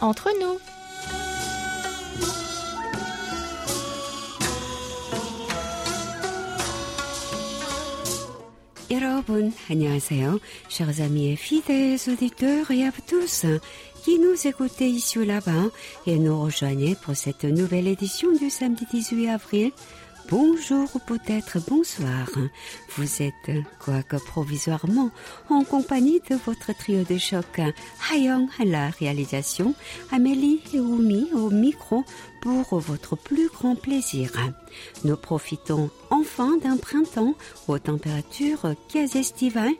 [0.00, 0.58] entre nous.
[9.26, 9.90] Bon, Bonne
[10.68, 13.44] chers amis et fidèles auditeurs et à tous
[14.02, 15.66] qui nous écoutez ici ou là-bas
[16.06, 19.72] et nous rejoignez pour cette nouvelle édition du samedi 18 avril
[20.28, 22.28] Bonjour ou peut-être bonsoir.
[22.96, 25.10] Vous êtes, quoique provisoirement,
[25.48, 27.60] en compagnie de votre trio de choc?
[28.12, 29.74] Hayong à la réalisation,
[30.12, 32.04] Amélie et Oumi au micro
[32.40, 34.30] pour votre plus grand plaisir.
[35.04, 37.34] Nous profitons enfin d'un printemps
[37.68, 39.74] aux températures quasi estivales.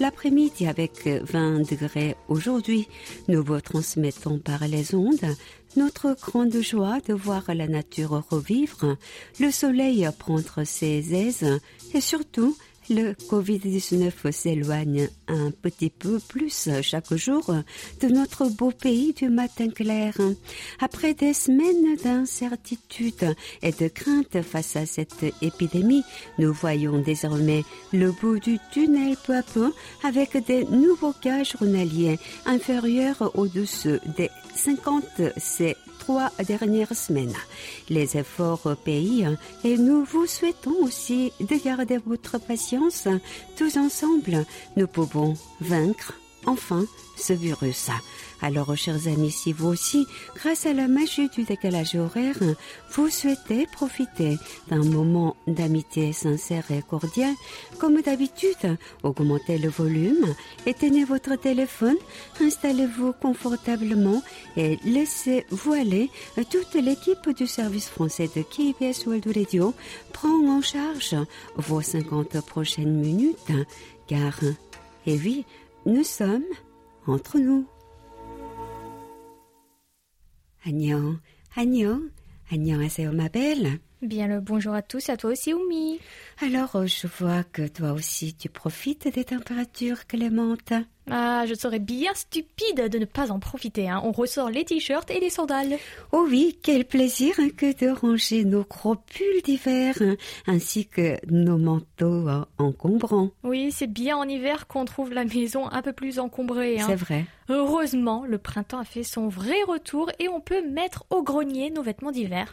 [0.00, 2.88] L'après-midi avec 20 degrés aujourd'hui,
[3.28, 5.34] nous vous transmettons par les ondes
[5.76, 8.96] notre grande joie de voir la nature revivre,
[9.40, 11.60] le soleil prendre ses aises
[11.92, 12.56] et surtout
[12.90, 17.54] le Covid-19 s'éloigne un petit peu plus chaque jour
[18.00, 20.14] de notre beau pays du matin clair.
[20.80, 26.04] Après des semaines d'incertitude et de crainte face à cette épidémie,
[26.38, 32.18] nous voyons désormais le bout du tunnel peu à peu avec des nouveaux cas journaliers
[32.46, 35.04] inférieurs au-dessus des 50
[35.36, 37.34] ces trois dernières semaines.
[37.88, 39.26] Les efforts payent
[39.64, 43.08] et nous vous souhaitons aussi de garder votre patience.
[43.56, 44.44] Tous ensemble,
[44.76, 46.12] nous pouvons vaincre
[46.46, 46.84] enfin
[47.16, 47.90] ce virus.
[48.42, 50.06] Alors, chers amis, si vous aussi,
[50.36, 52.36] grâce à la magie du décalage horaire,
[52.92, 54.36] vous souhaitez profiter
[54.68, 57.34] d'un moment d'amitié sincère et cordiale,
[57.78, 60.34] comme d'habitude, augmentez le volume,
[60.66, 61.96] éteignez votre téléphone,
[62.40, 64.22] installez-vous confortablement
[64.56, 66.10] et laissez-vous aller.
[66.50, 69.72] Toute l'équipe du service français de KBS World Radio
[70.12, 71.16] prend en charge
[71.56, 73.52] vos 50 prochaines minutes,
[74.06, 74.38] car,
[75.06, 75.46] et oui,
[75.85, 76.45] nous sommes
[77.07, 77.65] entre nous.
[80.63, 81.21] 안녕,
[81.55, 82.11] 안녕,
[82.51, 83.79] 안녕하세요, ma belle.
[84.04, 85.98] Bien le bonjour à tous, à toi aussi Oumi.
[86.42, 90.74] Alors, je vois que toi aussi tu profites des températures clémentes.
[91.10, 93.88] Ah, je serais bien stupide de ne pas en profiter.
[93.88, 94.02] Hein.
[94.04, 95.76] On ressort les t-shirts et les sandales.
[96.12, 100.16] Oh oui, quel plaisir hein, que de ranger nos gros pulls d'hiver, hein,
[100.46, 103.30] ainsi que nos manteaux euh, encombrants.
[103.42, 106.78] Oui, c'est bien en hiver qu'on trouve la maison un peu plus encombrée.
[106.86, 107.26] C'est vrai.
[107.50, 111.82] Heureusement, le printemps a fait son vrai retour et on peut mettre au grenier nos
[111.82, 112.50] vêtements d'hiver.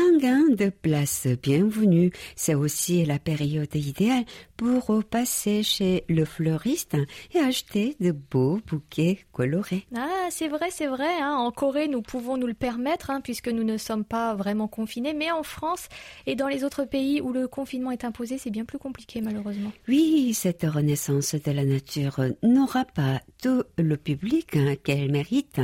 [0.00, 1.26] Un gain de place.
[1.42, 4.24] Bienvenu, c'est aussi la période idéale
[4.58, 6.96] pour passer chez le fleuriste
[7.32, 9.86] et acheter de beaux bouquets colorés.
[9.96, 11.14] Ah, c'est vrai, c'est vrai.
[11.20, 11.36] Hein.
[11.36, 15.14] En Corée, nous pouvons nous le permettre hein, puisque nous ne sommes pas vraiment confinés.
[15.14, 15.88] Mais en France
[16.26, 19.72] et dans les autres pays où le confinement est imposé, c'est bien plus compliqué malheureusement.
[19.86, 25.60] Oui, cette renaissance de la nature n'aura pas tout le public hein, qu'elle mérite.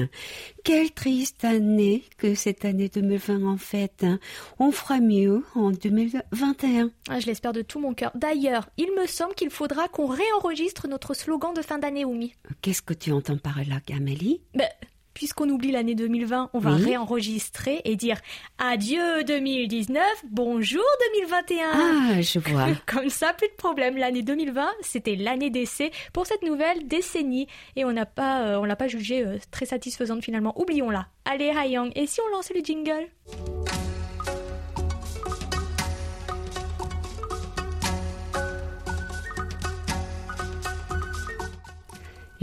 [0.62, 4.06] Quelle triste année que cette année 2020 en fait.
[4.58, 6.90] On fera mieux en 2021.
[7.08, 8.12] Ah, je l'espère de tout mon cœur.
[8.14, 12.34] D'ailleurs, il me semble qu'il faudra qu'on réenregistre notre slogan de fin d'année, Oumi.
[12.62, 14.68] Qu'est-ce que tu entends par là, Gamélie ben,
[15.14, 18.20] Puisqu'on oublie l'année 2020, on va réenregistrer et dire
[18.58, 20.82] adieu 2019, bonjour
[21.14, 21.70] 2021.
[21.72, 22.66] Ah, je vois.
[22.86, 23.96] Comme ça, plus de problème.
[23.96, 27.46] L'année 2020, c'était l'année d'essai pour cette nouvelle décennie
[27.76, 30.52] et on n'a pas, euh, on l'a pas jugée euh, très satisfaisante finalement.
[30.60, 31.06] Oublions-la.
[31.24, 33.08] Allez, Hayang, et si on lançait le jingle?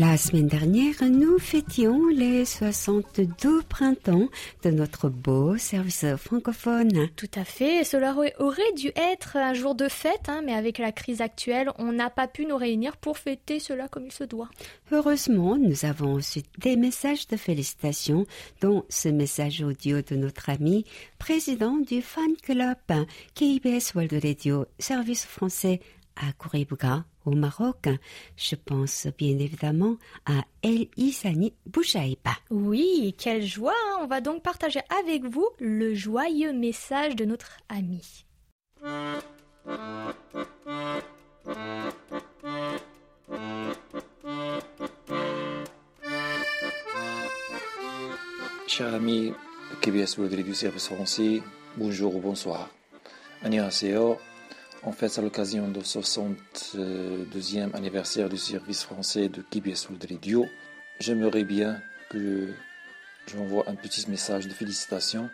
[0.02, 4.30] La semaine dernière, nous fêtions les 62 printemps
[4.64, 7.08] de notre beau service francophone.
[7.16, 10.92] Tout à fait, cela aurait dû être un jour de fête, hein, mais avec la
[10.92, 14.50] crise actuelle, on n'a pas pu nous réunir pour fêter cela comme il se doit.
[14.92, 18.26] Heureusement, nous avons reçu des messages de félicitations,
[18.60, 20.84] dont ce message audio de notre ami,
[21.20, 22.76] président du fan club
[23.36, 25.80] KBS World Radio, service français
[26.16, 27.89] à Kouribuga au Maroc.
[28.37, 32.33] Je pense bien évidemment à El Isani Bouchaïba.
[32.51, 33.99] Oui, quelle joie hein.
[34.03, 38.25] On va donc partager avec vous le joyeux message de notre ami.
[48.69, 49.33] Chers amis
[49.81, 51.43] KBS World du service français,
[51.77, 52.69] bonjour ou bonsoir.
[53.43, 54.19] 안녕하세요.
[54.84, 60.48] En fait, à l'occasion du 62e anniversaire du service français de KBS World Radio,
[61.00, 61.80] j'aimerais bien
[62.10, 62.48] que
[63.28, 65.30] j'envoie un petit message de félicitations.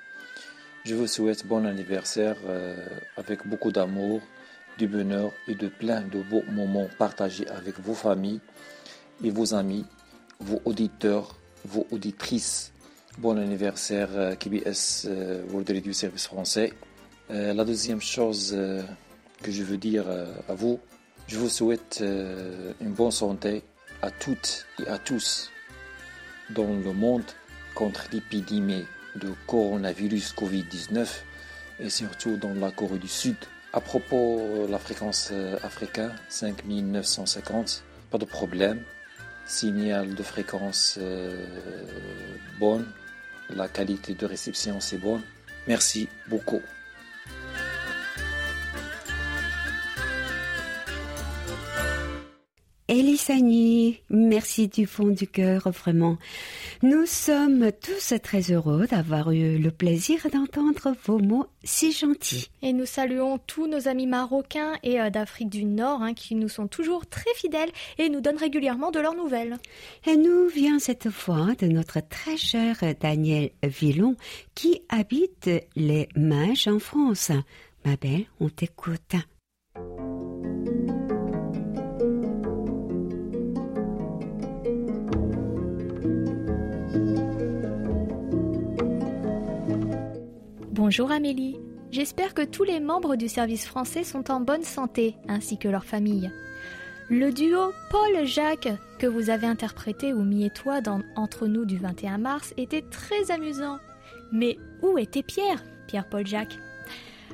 [0.83, 2.75] Je vous souhaite bon anniversaire euh,
[3.15, 4.19] avec beaucoup d'amour,
[4.77, 8.41] du bonheur et de plein de beaux moments partagés avec vos familles
[9.23, 9.85] et vos amis,
[10.41, 12.73] vos auditeurs, vos auditrices
[13.17, 15.07] Bon anniversaire KBS
[15.49, 16.73] World du service français.
[17.29, 18.55] La deuxième chose
[19.42, 20.06] que je veux dire
[20.48, 20.80] à vous,
[21.28, 23.63] je vous souhaite une bonne santé
[24.01, 25.51] à toutes et à tous
[26.50, 27.24] dans le monde
[27.75, 28.86] contre l'épidémie
[29.16, 31.07] de coronavirus Covid-19
[31.80, 33.36] et surtout dans la Corée du Sud.
[33.74, 38.81] À propos de la fréquence euh, africaine, 5950, pas de problème.
[39.45, 41.45] Signal de fréquence euh,
[42.60, 42.86] bonne,
[43.50, 45.22] la qualité de réception c'est bonne.
[45.68, 46.62] Merci beaucoup.
[52.97, 56.17] Elisani, merci du fond du cœur, vraiment.
[56.81, 62.49] Nous sommes tous très heureux d'avoir eu le plaisir d'entendre vos mots si gentils.
[62.63, 66.49] Et nous saluons tous nos amis marocains et euh, d'Afrique du Nord hein, qui nous
[66.49, 69.59] sont toujours très fidèles et nous donnent régulièrement de leurs nouvelles.
[70.07, 74.15] Et nous vient cette fois de notre très cher Daniel Villon
[74.55, 77.31] qui habite les Mages en France.
[77.85, 79.13] Ma belle, on t'écoute.
[90.89, 91.60] Bonjour Amélie.
[91.92, 95.84] J'espère que tous les membres du service français sont en bonne santé, ainsi que leurs
[95.84, 96.31] familles.
[97.10, 102.19] Le duo Paul-Jacques que vous avez interprété Oumi et toi dans Entre nous du 21
[102.19, 103.80] mars était très amusant.
[104.31, 106.57] Mais où était Pierre Pierre-Paul-Jacques?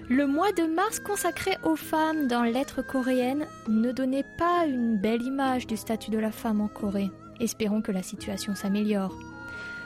[0.09, 5.21] Le mois de mars consacré aux femmes dans l'être coréenne ne donnait pas une belle
[5.21, 7.11] image du statut de la femme en Corée.
[7.39, 9.15] Espérons que la situation s'améliore.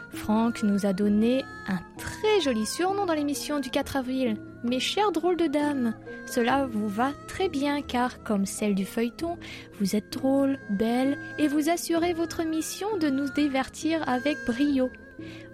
[0.09, 4.37] Franck nous a donné un très joli surnom dans l'émission du 4 avril.
[4.63, 5.93] Mes chers drôles de dames,
[6.25, 9.37] cela vous va très bien car, comme celle du feuilleton,
[9.79, 14.89] vous êtes drôles, belles et vous assurez votre mission de nous divertir avec brio.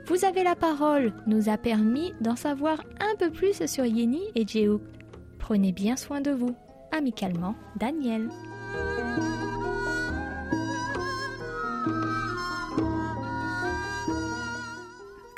[0.08, 4.48] Vous avez la parole nous a permis d'en savoir un peu plus sur Yeni et
[4.48, 4.80] Jehu.
[5.40, 6.56] Prenez bien soin de vous.
[6.92, 8.30] Amicalement, Daniel.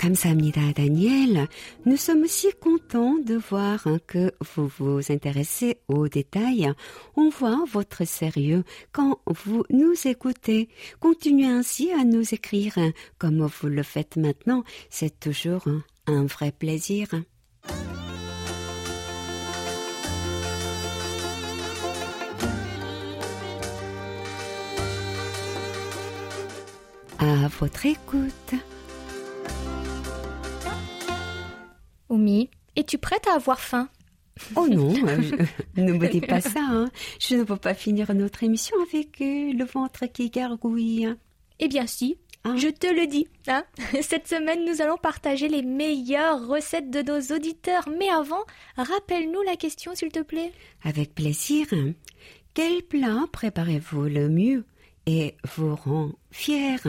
[0.05, 1.47] 감사합니다, Daniel.
[1.85, 6.73] Nous sommes si contents de voir que vous vous intéressez aux détails.
[7.17, 10.69] On voit votre sérieux quand vous nous écoutez.
[11.01, 12.75] Continuez ainsi à nous écrire
[13.19, 14.65] comme vous le faites maintenant.
[14.89, 15.65] C'est toujours
[16.07, 17.09] un vrai plaisir.
[27.19, 28.55] À votre écoute.
[32.10, 33.90] Oumi, es-tu prête à avoir faim?
[34.56, 34.94] Oh non,
[35.78, 36.60] ne me dis pas ça.
[36.60, 36.90] Hein.
[37.20, 41.08] Je ne peux pas finir notre émission avec euh, le ventre qui gargouille.
[41.60, 42.58] Eh bien si, hein?
[42.58, 43.28] je te le dis.
[43.48, 43.64] Hein
[44.02, 47.88] Cette semaine, nous allons partager les meilleures recettes de nos auditeurs.
[47.98, 48.44] Mais avant,
[48.76, 50.52] rappelle-nous la question, s'il te plaît.
[50.84, 51.68] Avec plaisir.
[52.54, 54.66] Quel plat préparez-vous le mieux
[55.06, 56.80] et vous rend fier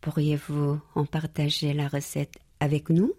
[0.00, 3.14] Pourriez-vous en partager la recette avec nous?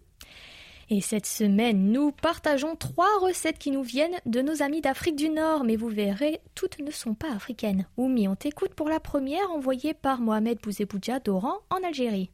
[0.89, 5.29] Et cette semaine, nous partageons trois recettes qui nous viennent de nos amis d'Afrique du
[5.29, 7.85] Nord, mais vous verrez, toutes ne sont pas africaines.
[7.97, 12.31] Oumi, on t'écoute pour la première envoyée par Mohamed Bouzeboudja d'Oran en Algérie.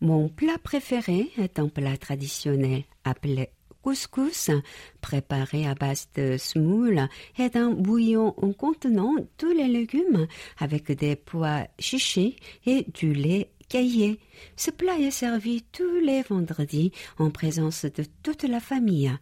[0.00, 3.50] Mon plat préféré est un plat traditionnel appelé
[3.82, 4.50] couscous,
[5.00, 7.08] préparé à base de semoule
[7.38, 10.26] et d'un bouillon contenant tous les légumes
[10.58, 12.34] avec des pois chichés
[12.66, 14.20] et du lait caillé.
[14.56, 19.12] Ce plat est servi tous les vendredis en présence de toute la famille.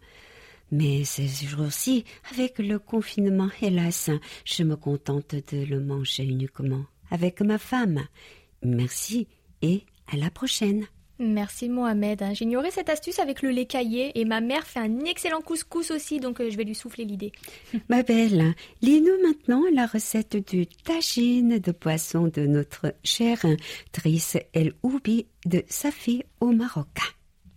[0.71, 4.09] Mais ces jours-ci, avec le confinement, hélas,
[4.45, 8.05] je me contente de le manger uniquement avec ma femme.
[8.63, 9.27] Merci
[9.61, 10.85] et à la prochaine.
[11.17, 12.21] Merci Mohamed.
[12.21, 12.33] Hein.
[12.33, 16.19] J'ignorais cette astuce avec le lait caillé et ma mère fait un excellent couscous aussi,
[16.19, 17.31] donc euh, je vais lui souffler l'idée.
[17.89, 23.45] Ma belle, lis-nous maintenant la recette du tagine de poisson de notre chère
[23.93, 26.87] Trice El Oubi de Safi au Maroc.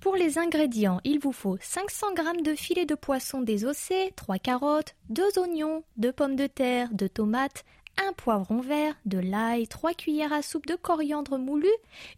[0.00, 4.95] Pour les ingrédients, il vous faut 500 g de filet de poisson désossé, 3 carottes,
[5.11, 7.65] 2 oignons, 2 pommes de terre, 2 tomates,
[8.07, 11.69] un poivron vert, de l'ail, trois cuillères à soupe de coriandre moulu,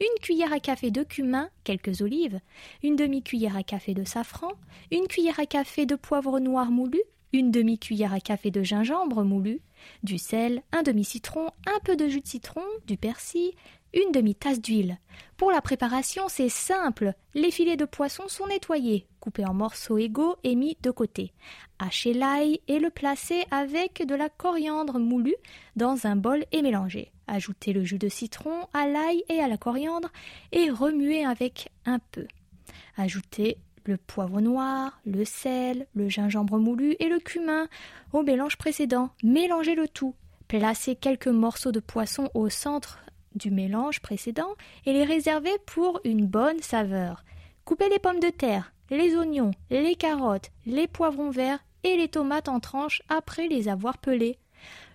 [0.01, 2.41] une cuillère à café de cumin, quelques olives,
[2.83, 4.53] une demi-cuillère à café de safran,
[4.91, 7.01] une cuillère à café de poivre noir moulu,
[7.33, 9.61] une demi-cuillère à café de gingembre moulu,
[10.03, 13.53] du sel, un demi-citron, un peu de jus de citron, du persil,
[13.95, 14.99] une demi-tasse d'huile.
[15.37, 17.15] Pour la préparation, c'est simple.
[17.35, 21.33] Les filets de poisson sont nettoyés, coupés en morceaux égaux et mis de côté.
[21.79, 25.37] Hachez l'ail et le placer avec de la coriandre moulue
[25.77, 27.11] dans un bol et mélanger.
[27.27, 30.11] Ajoutez le jus de citron, à l'ail et à la coriandre
[30.53, 32.27] et remuez avec un peu.
[32.97, 33.57] Ajoutez
[33.87, 37.69] le poivre noir, le sel, le gingembre moulu et le cumin
[38.13, 39.11] au mélange précédent.
[39.23, 40.15] Mélangez le tout.
[40.49, 42.99] Placez quelques morceaux de poisson au centre
[43.35, 44.55] du mélange précédent
[44.87, 47.25] et les réservez pour une bonne saveur.
[47.65, 52.49] Coupez les pommes de terre, les oignons, les carottes, les poivrons verts et les tomates
[52.49, 54.39] en tranches après les avoir pelées.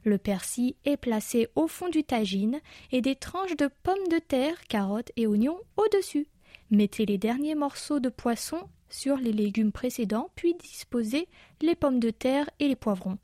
[0.03, 2.59] Le persil est placé au fond du tagine
[2.91, 6.27] et des tranches de pommes de terre, carottes et oignons au-dessus.
[6.69, 11.27] Mettez les derniers morceaux de poisson sur les légumes précédents, puis disposez
[11.61, 13.17] les pommes de terre et les poivrons.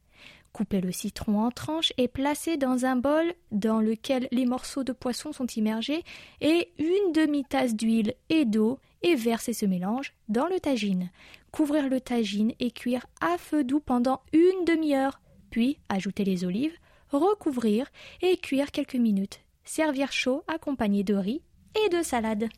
[0.54, 4.92] Coupez le citron en tranches et placez dans un bol dans lequel les morceaux de
[4.92, 6.04] poisson sont immergés
[6.42, 11.10] et une demi-tasse d'huile et d'eau et versez ce mélange dans le tagine.
[11.52, 16.78] Couvrir le tagine et cuire à feu doux pendant une demi-heure, puis ajouter les olives,
[17.10, 17.88] recouvrir
[18.22, 19.42] et cuire quelques minutes.
[19.64, 21.42] Servir chaud accompagné de riz
[21.86, 22.50] et de salade.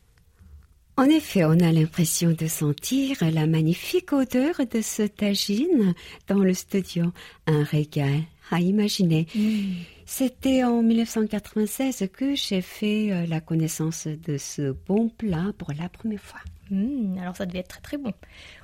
[0.95, 5.95] En effet, on a l'impression de sentir la magnifique odeur de ce tagine
[6.27, 7.05] dans le studio.
[7.47, 8.21] Un régal
[8.51, 9.25] à imaginer.
[9.33, 9.73] Mm.
[10.05, 15.89] C'était en 1996 que j'ai fait euh, la connaissance de ce bon plat pour la
[15.89, 16.41] première fois.
[16.69, 18.13] Mm, alors ça devait être très très bon.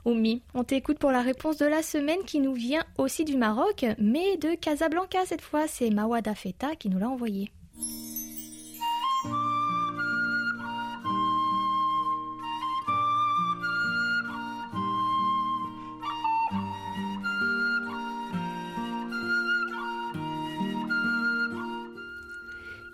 [0.06, 3.86] Omi, on t'écoute pour la réponse de la semaine qui nous vient aussi du Maroc,
[3.98, 5.68] mais de Casablanca cette fois.
[5.68, 7.52] C'est Mawada Feta qui nous l'a envoyé.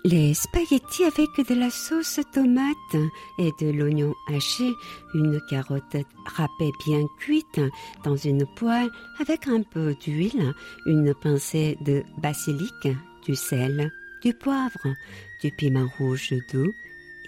[0.08, 2.96] Les spaghettis avec de la sauce tomate
[3.40, 4.72] et de l'oignon haché,
[5.16, 5.98] une carotte
[6.28, 7.60] râpée bien cuite
[8.04, 10.54] dans une poêle avec un peu d'huile,
[10.86, 12.88] une pincée de basilic,
[13.26, 14.94] du sel, du poivre,
[15.42, 16.72] du piment rouge doux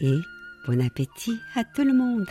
[0.01, 0.19] et
[0.67, 2.29] bon appétit à tout le monde.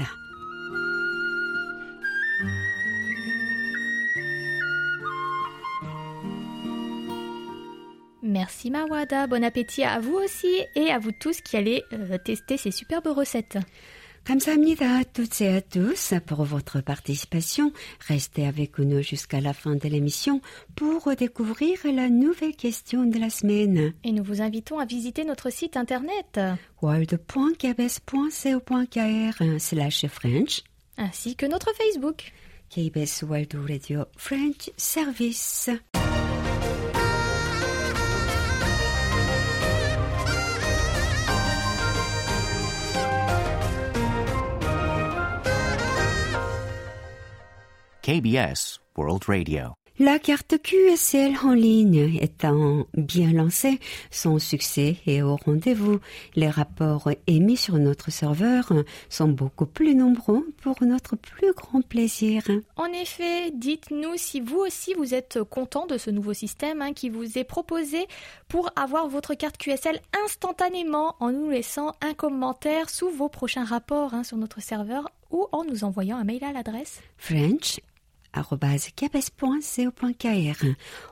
[8.39, 12.59] Merci Mawada, bon appétit à vous aussi et à vous tous qui allez euh, tester
[12.59, 13.57] ces superbes recettes.
[14.27, 17.73] Kamsahamnida à toutes et à tous pour votre participation.
[18.07, 20.43] Restez avec nous jusqu'à la fin de l'émission
[20.75, 23.95] pour découvrir la nouvelle question de la semaine.
[24.05, 26.39] Et nous vous invitons à visiter notre site internet
[26.83, 30.63] world.kbs.co.kr slash French
[30.99, 32.33] ainsi que notre Facebook.
[32.69, 35.71] KBS World Radio French Service.
[48.07, 49.75] KBS World Radio.
[49.99, 53.81] La carte QSL en ligne étant bien lancée,
[54.13, 55.99] son succès est au rendez-vous.
[56.37, 58.73] Les rapports émis sur notre serveur
[59.09, 62.45] sont beaucoup plus nombreux pour notre plus grand plaisir.
[62.77, 67.09] En effet, dites-nous si vous aussi vous êtes content de ce nouveau système hein, qui
[67.09, 68.07] vous est proposé
[68.47, 74.15] pour avoir votre carte QSL instantanément en nous laissant un commentaire sous vos prochains rapports
[74.15, 77.81] hein, sur notre serveur ou en nous envoyant un mail à l'adresse French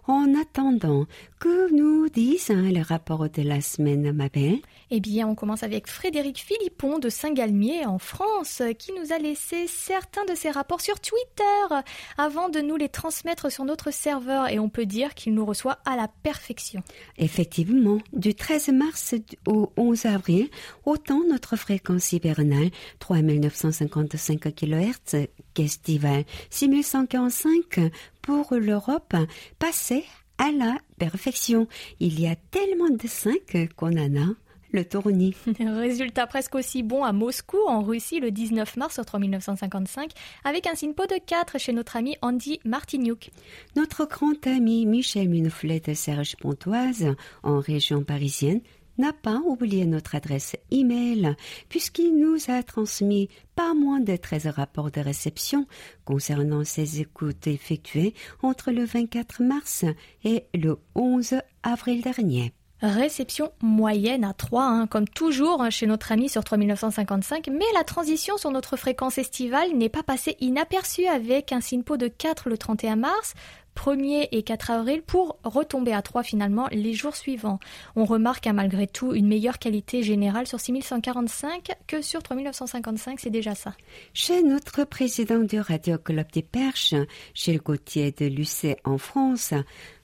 [0.06, 1.06] En attendant,
[1.44, 4.60] que nous disent hein, les rapports de la semaine, ma belle
[4.90, 9.66] Eh bien, on commence avec Frédéric Philippon de Saint-Galmier en France, qui nous a laissé
[9.66, 11.82] certains de ses rapports sur Twitter
[12.16, 15.80] avant de nous les transmettre sur notre serveur et on peut dire qu'il nous reçoit
[15.84, 16.82] à la perfection.
[17.18, 19.14] Effectivement, du 13 mars
[19.46, 20.48] au 11 avril,
[20.86, 22.70] autant notre fréquence hivernale
[23.00, 29.14] 3955 kHz qu'estivale 6145 pour l'Europe
[29.58, 30.04] passait
[30.38, 31.66] à la perfection.
[32.00, 34.34] Il y a tellement de 5 qu'on en a
[34.74, 35.34] le tournis.
[35.58, 40.10] Résultat presque aussi bon à Moscou, en Russie, le 19 mars 3955,
[40.44, 43.30] avec un SINPO de 4 chez notre ami Andy Martignouk.
[43.76, 48.60] Notre grand ami Michel Munoflet de Serge Pontoise, en région parisienne,
[48.98, 51.36] n'a pas oublié notre adresse email
[51.68, 55.66] puisqu'il nous a transmis pas moins de 13 rapports de réception
[56.04, 59.84] concernant ses écoutes effectuées entre le 24 mars
[60.24, 62.52] et le 11 avril dernier.
[62.82, 67.82] Réception moyenne à 3, hein, comme toujours hein, chez notre ami sur 3955, mais la
[67.82, 72.58] transition sur notre fréquence estivale n'est pas passée inaperçue avec un SINPO de 4 le
[72.58, 73.34] 31 mars,
[73.76, 77.58] 1er et 4 avril pour retomber à 3 finalement les jours suivants.
[77.96, 83.30] On remarque hein, malgré tout une meilleure qualité générale sur 6145 que sur 3955, c'est
[83.30, 83.74] déjà ça.
[84.12, 86.94] Chez notre président du Radio Club des Perches,
[87.34, 89.54] Gilles Gauthier de Lucé en France,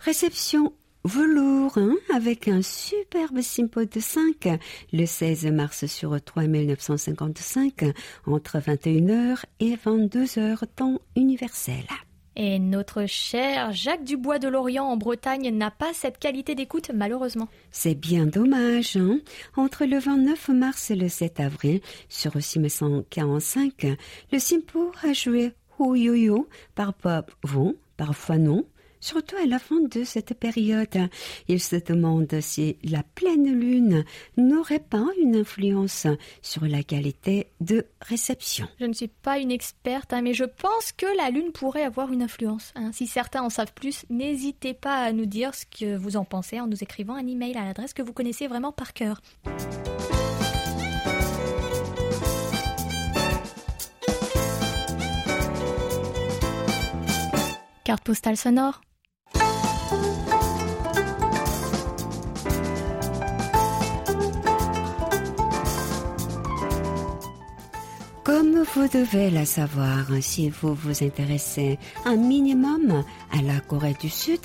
[0.00, 0.72] réception
[1.04, 4.58] velours hein, avec un superbe simpo de 5
[4.92, 7.84] le 16 mars sur 3 1955
[8.26, 11.84] entre 21h et 22h temps universel.
[12.42, 17.48] Et notre cher Jacques Dubois de Lorient en Bretagne n'a pas cette qualité d'écoute malheureusement.
[17.70, 18.96] C'est bien dommage.
[18.96, 19.18] Hein
[19.58, 23.86] Entre le 29 mars et le 7 avril, sur 645,
[24.32, 28.64] le Simpo a joué Yo par Bob Von, parfois non,
[29.00, 31.08] surtout à la fin de cette période.
[31.48, 34.04] Il se demande si la pleine lune
[34.36, 36.06] n'aurait pas une influence
[36.42, 38.68] sur la qualité de réception.
[38.78, 42.12] Je ne suis pas une experte, hein, mais je pense que la lune pourrait avoir
[42.12, 42.72] une influence.
[42.76, 42.90] hein.
[42.92, 46.60] Si certains en savent plus, n'hésitez pas à nous dire ce que vous en pensez
[46.60, 49.20] en nous écrivant un email à l'adresse que vous connaissez vraiment par cœur.
[57.84, 58.80] Carte postale sonore.
[68.50, 74.08] Comme vous devez la savoir si vous vous intéressez un minimum à la Corée du
[74.08, 74.40] Sud,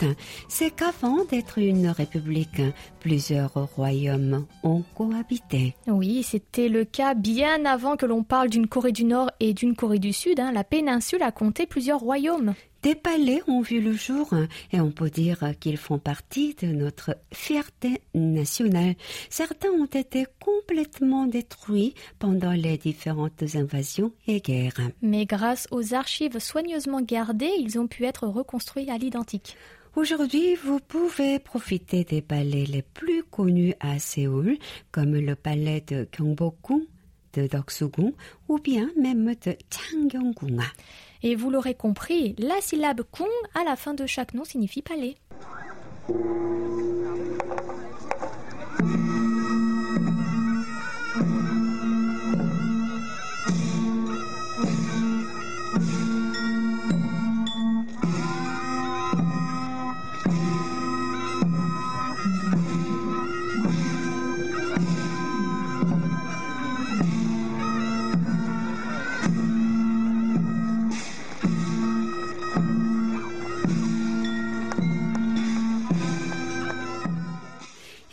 [0.47, 2.61] c'est qu'avant d'être une république,
[2.99, 5.73] plusieurs royaumes ont cohabité.
[5.87, 9.75] Oui, c'était le cas bien avant que l'on parle d'une Corée du Nord et d'une
[9.75, 10.39] Corée du Sud.
[10.39, 10.51] hein.
[10.51, 12.53] La péninsule a compté plusieurs royaumes.
[12.85, 14.29] Des palais ont vu le jour
[14.71, 18.93] et on peut dire qu'ils font partie de notre fierté nationale.
[19.31, 24.91] Certains ont été complètement détruits pendant les différentes invasions et guerres.
[25.01, 29.57] Mais grâce aux archives soigneusement gardées, ils ont pu être reconstruits à l'identique.
[29.95, 34.59] Aujourd'hui, vous pouvez profiter des palais les plus connus à Séoul,
[34.91, 36.83] comme le palais de Gyeongbokgung,
[37.33, 38.13] de Doksugung
[38.47, 40.61] ou bien même de Changgyeonggung.
[41.27, 45.15] Et vous l'aurez compris, la syllabe kung à la fin de chaque nom signifie palais.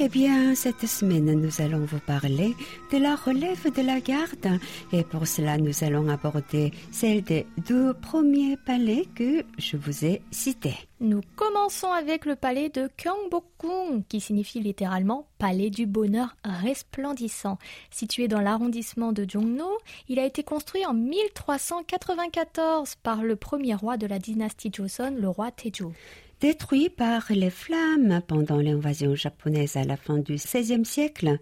[0.04, 2.56] Eh bien, cette semaine, nous allons vous parler
[2.92, 4.58] de la relève de la garde
[4.92, 10.20] et pour cela, nous allons aborder celle des deux premiers palais que je vous ai
[10.32, 10.74] cités.
[10.98, 17.58] Nous commençons avec le palais de Gyeongbokgung, qui signifie littéralement palais du bonheur resplendissant.
[17.92, 19.70] Situé dans l'arrondissement de Jongno,
[20.08, 25.28] il a été construit en 1394 par le premier roi de la dynastie Joseon, le
[25.28, 25.92] roi Taejo.
[26.42, 31.38] Détruit par les flammes pendant l'invasion japonaise à la fin du XVIe siècle,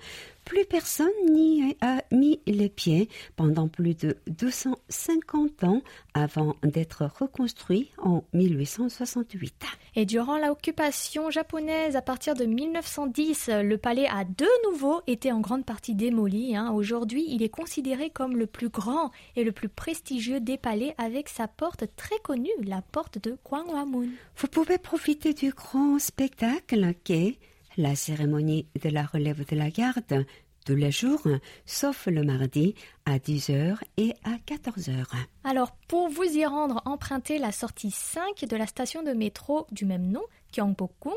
[0.51, 5.81] plus personne n'y a mis les pieds pendant plus de 250 ans
[6.13, 9.55] avant d'être reconstruit en 1868.
[9.95, 15.39] Et durant l'occupation japonaise, à partir de 1910, le palais a de nouveau été en
[15.39, 16.57] grande partie démoli.
[16.57, 16.73] hein.
[16.73, 21.29] Aujourd'hui, il est considéré comme le plus grand et le plus prestigieux des palais avec
[21.29, 24.09] sa porte très connue, la porte de Gwanghwamun.
[24.37, 27.39] Vous pouvez profiter du grand spectacle qu'est
[27.81, 30.27] la cérémonie de la relève de la garde
[30.67, 31.27] tous les jours,
[31.65, 32.75] sauf le mardi
[33.07, 35.07] à 10h et à 14h.
[35.45, 39.87] Alors, pour vous y rendre, empruntez la sortie 5 de la station de métro du
[39.87, 41.15] même nom, Gyeongbokgung.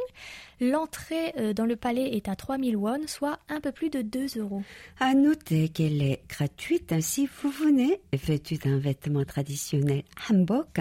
[0.62, 4.39] L'entrée euh, dans le palais est à 3000 won, soit un peu plus de 2
[4.39, 4.63] euros.
[5.02, 10.80] À noter qu'elle est gratuite si vous venez vêtu d'un vêtement traditionnel hanbok,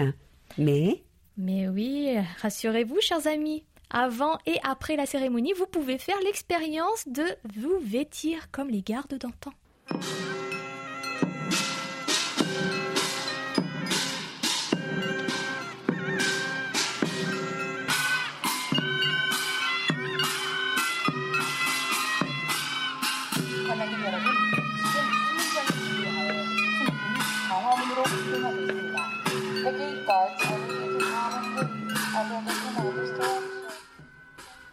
[0.57, 1.03] mais
[1.37, 3.65] Mais oui, rassurez-vous, chers amis.
[3.93, 7.23] Avant et après la cérémonie, vous pouvez faire l'expérience de
[7.55, 9.51] vous vêtir comme les gardes d'antan.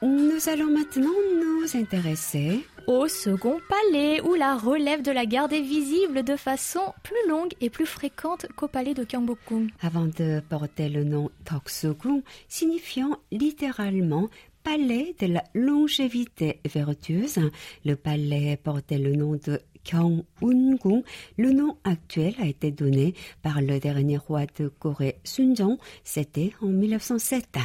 [0.02, 5.60] Nous allons maintenant nous intéresser Au second palais, où la relève de la garde est
[5.60, 9.68] visible de façon plus longue et plus fréquente qu'au palais de Gyeongbokgung.
[9.82, 14.28] avant de porter le nom Toksugung, signifiant littéralement
[14.62, 17.38] palais de la longévité vertueuse.
[17.84, 21.02] Le palais portait le nom de Gyeongungung.
[21.36, 25.78] Le nom actuel a été donné par le dernier roi de Corée, Sunjong.
[26.04, 27.58] C'était en 1907.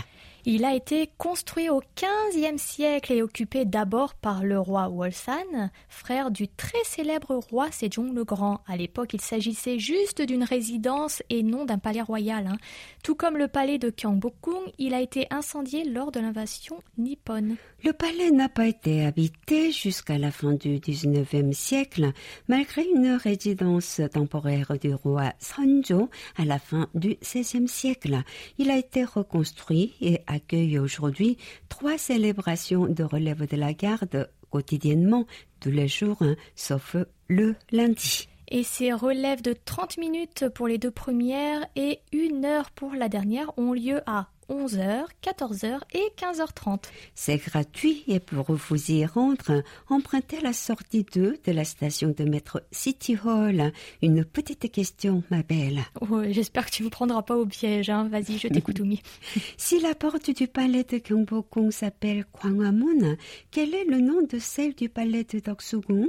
[0.48, 6.30] Il a été construit au XVe siècle et occupé d'abord par le roi Wolsan, frère
[6.30, 8.62] du très célèbre roi Sejong le Grand.
[8.68, 12.46] À l'époque, il s'agissait juste d'une résidence et non d'un palais royal.
[12.46, 12.58] hein.
[13.04, 17.56] Tout comme le palais de Gyeongbokgung, il a été incendié lors de l'invasion nippone.
[17.86, 22.14] Le palais n'a pas été habité jusqu'à la fin du XIXe siècle,
[22.48, 28.24] malgré une résidence temporaire du roi Sanjo à la fin du XVIe siècle.
[28.58, 31.38] Il a été reconstruit et accueille aujourd'hui
[31.70, 35.28] trois célébrations de relève de la garde quotidiennement,
[35.60, 36.96] tous les jours, hein, sauf
[37.28, 38.28] le lundi.
[38.48, 43.10] Et ces relèves de 30 minutes pour les deux premières et 1 heure pour la
[43.10, 46.84] dernière ont lieu à 11h, 14h et 15h30.
[47.16, 52.24] C'est gratuit et pour vous y rendre, empruntez la sortie 2 de la station de
[52.26, 53.72] métro City Hall.
[54.02, 55.80] Une petite question, ma belle.
[56.10, 57.90] Ouais, J'espère que tu ne me prendras pas au piège.
[57.90, 58.08] Hein.
[58.10, 59.02] Vas-y, je t'écoute, Oumi.
[59.58, 63.16] Si la porte du palais de Gyeongbokgung s'appelle Gwanghwamun,
[63.52, 66.08] quel est le nom de celle du palais de Doksugung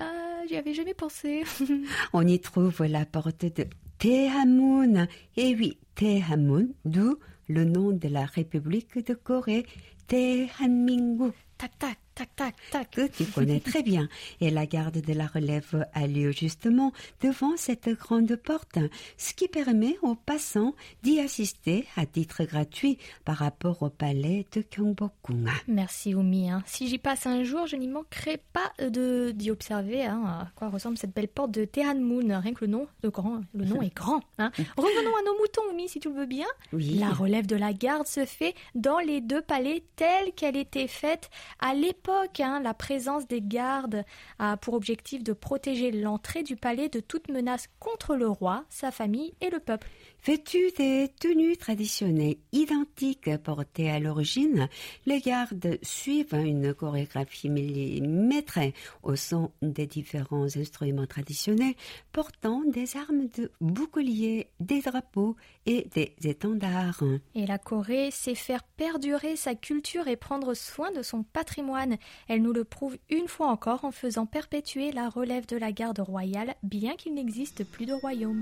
[0.00, 1.44] Ah, j'y avais jamais pensé.
[2.12, 3.66] On y trouve la porte de
[4.00, 5.06] Daehamun.
[5.36, 7.16] Et oui, Daehamun, d'où
[7.48, 9.66] le nom de la République de Corée,
[10.08, 11.32] Daehanmingu.
[11.58, 12.90] Tac, tac, tac, tac, tac.
[12.90, 14.08] que tu connais très bien.
[14.40, 16.92] Et la garde de la relève a lieu justement
[17.22, 18.78] devant cette grande porte,
[19.18, 24.62] ce qui permet aux passants d'y assister à titre gratuit par rapport au palais de
[24.70, 25.48] Gyeongbokgung.
[25.68, 26.50] Merci Oumi.
[26.50, 26.62] hein.
[26.66, 30.68] Si j'y passe un jour, je n'y manquerai pas de d'y observer hein, à quoi
[30.68, 32.38] ressemble cette belle porte de Tehanmun.
[32.38, 34.20] Rien que le nom, de grand, le nom est grand.
[34.38, 34.50] hein.
[34.76, 36.46] Revenons à nos moutons, Oumi, si tu le veux bien.
[36.72, 36.94] Oui.
[36.94, 41.28] La relève de la garde se fait dans les deux palais telle qu'elle était faite
[41.60, 42.40] à l'époque.
[42.40, 42.60] hein.
[42.60, 44.04] La présence des gardes
[44.38, 48.90] a pour objectif de protéger l'entrée du palais de toute menace contre le roi, sa
[48.90, 49.88] famille et le peuple.
[50.26, 54.68] Vêtus des tenues traditionnelles identiques portées à l'origine,
[55.06, 61.76] les gardes suivent une chorégraphie millimétrée au son des différents instruments traditionnels
[62.10, 67.04] portant des armes de boucliers, des drapeaux et des étendards.
[67.36, 71.98] Et la Corée sait faire perdurer sa culture et prendre soin de son patrimoine.
[72.26, 76.00] Elle nous le prouve une fois encore en faisant perpétuer la relève de la garde
[76.00, 78.40] royale, bien qu'il n'existe plus de royaume.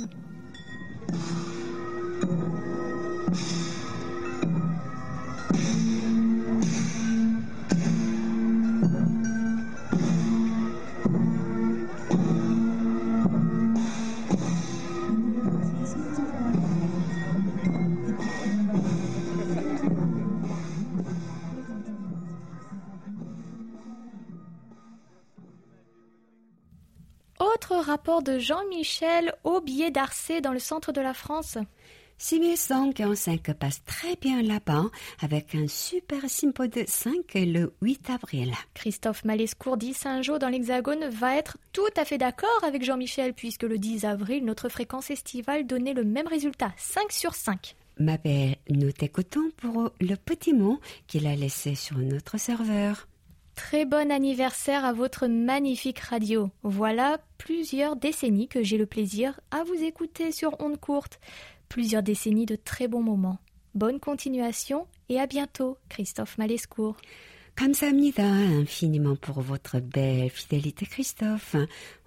[27.40, 31.58] Autre rapport de Jean-Michel Aubier d'Arcé dans le centre de la France.
[32.18, 34.84] 6145 passe très bien là-bas
[35.20, 38.52] avec un super simpo de 5 le 8 avril.
[38.74, 43.64] Christophe Malescourt dit Saint-Jean dans l'Hexagone va être tout à fait d'accord avec Jean-Michel puisque
[43.64, 47.76] le 10 avril, notre fréquence estivale donnait le même résultat, 5 sur 5.
[47.98, 53.06] Ma belle, nous t'écoutons pour le petit mot qu'il a laissé sur notre serveur.
[53.54, 56.50] Très bon anniversaire à votre magnifique radio.
[56.64, 61.20] Voilà plusieurs décennies que j'ai le plaisir à vous écouter sur Onde Courte
[61.73, 63.39] Plusieurs décennies de très bons moments.
[63.75, 66.97] Bonne continuation et à bientôt, Christophe Malescourt.
[67.55, 68.23] 감사합니다
[68.61, 71.57] infiniment pour votre belle fidélité, Christophe.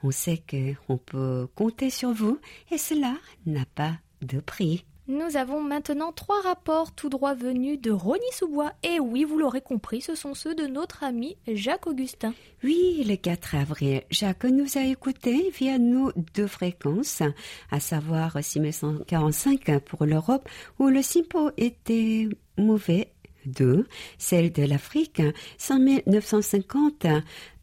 [0.03, 2.39] On sait que on peut compter sur vous
[2.71, 4.87] et cela n'a pas de prix.
[5.10, 8.74] Nous avons maintenant trois rapports tout droit venus de Rony-sous-Bois.
[8.84, 12.34] Et oui, vous l'aurez compris, ce sont ceux de notre ami Jacques Augustin.
[12.62, 17.22] Oui, le 4 avril, Jacques nous a écoutés via nos deux fréquences,
[17.72, 23.14] à savoir 6145 pour l'Europe, où le SIMPO était mauvais,
[23.46, 25.22] 2, celle de l'Afrique,
[25.58, 27.06] 5950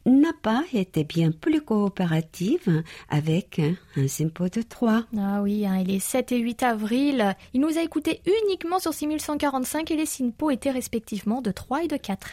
[0.05, 3.61] n'a pas été bien plus coopérative avec
[3.95, 5.03] un SIMPO de 3.
[5.17, 8.93] Ah oui, hein, et les 7 et 8 avril, il nous a écoutés uniquement sur
[8.93, 12.27] 6145 et les SINPO étaient respectivement de 3 et de 4.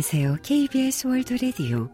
[0.00, 0.38] 안녕하세요.
[0.42, 1.90] KBS 월드 라디오.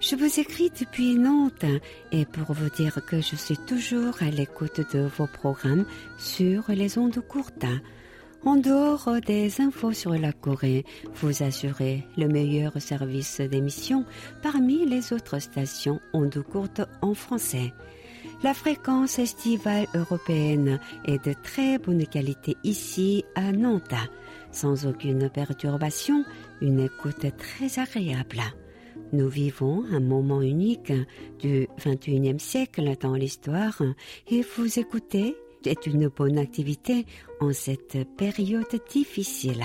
[0.00, 1.66] Je vous écris depuis Nantes
[2.10, 5.84] et pour vous dire que je suis toujours à l'écoute de vos programmes
[6.16, 7.66] sur les ondes courtes.
[8.42, 14.06] En dehors des infos sur la Corée, vous assurez le meilleur service d'émission
[14.42, 17.74] parmi les autres stations ondes courtes en français.
[18.42, 23.94] La fréquence estivale européenne est de très bonne qualité ici à Nantes,
[24.51, 26.23] sans aucune perturbation,
[26.61, 28.41] une écoute très agréable.
[29.13, 30.93] Nous vivons un moment unique
[31.39, 33.81] du 21e siècle dans l'histoire
[34.29, 35.35] et vous écouter
[35.65, 37.05] est une bonne activité
[37.39, 39.63] en cette période difficile.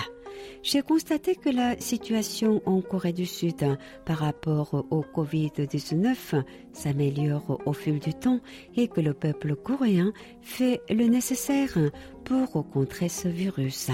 [0.63, 3.65] J'ai constaté que la situation en Corée du Sud
[4.05, 8.41] par rapport au Covid-19 s'améliore au fil du temps
[8.77, 11.79] et que le peuple coréen fait le nécessaire
[12.25, 13.91] pour contrer ce virus.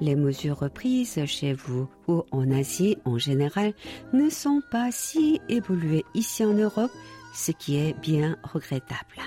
[0.00, 3.72] Les mesures prises chez vous ou en Asie en général
[4.12, 6.90] ne sont pas si évoluées ici en Europe,
[7.34, 9.20] ce qui est bien regrettable.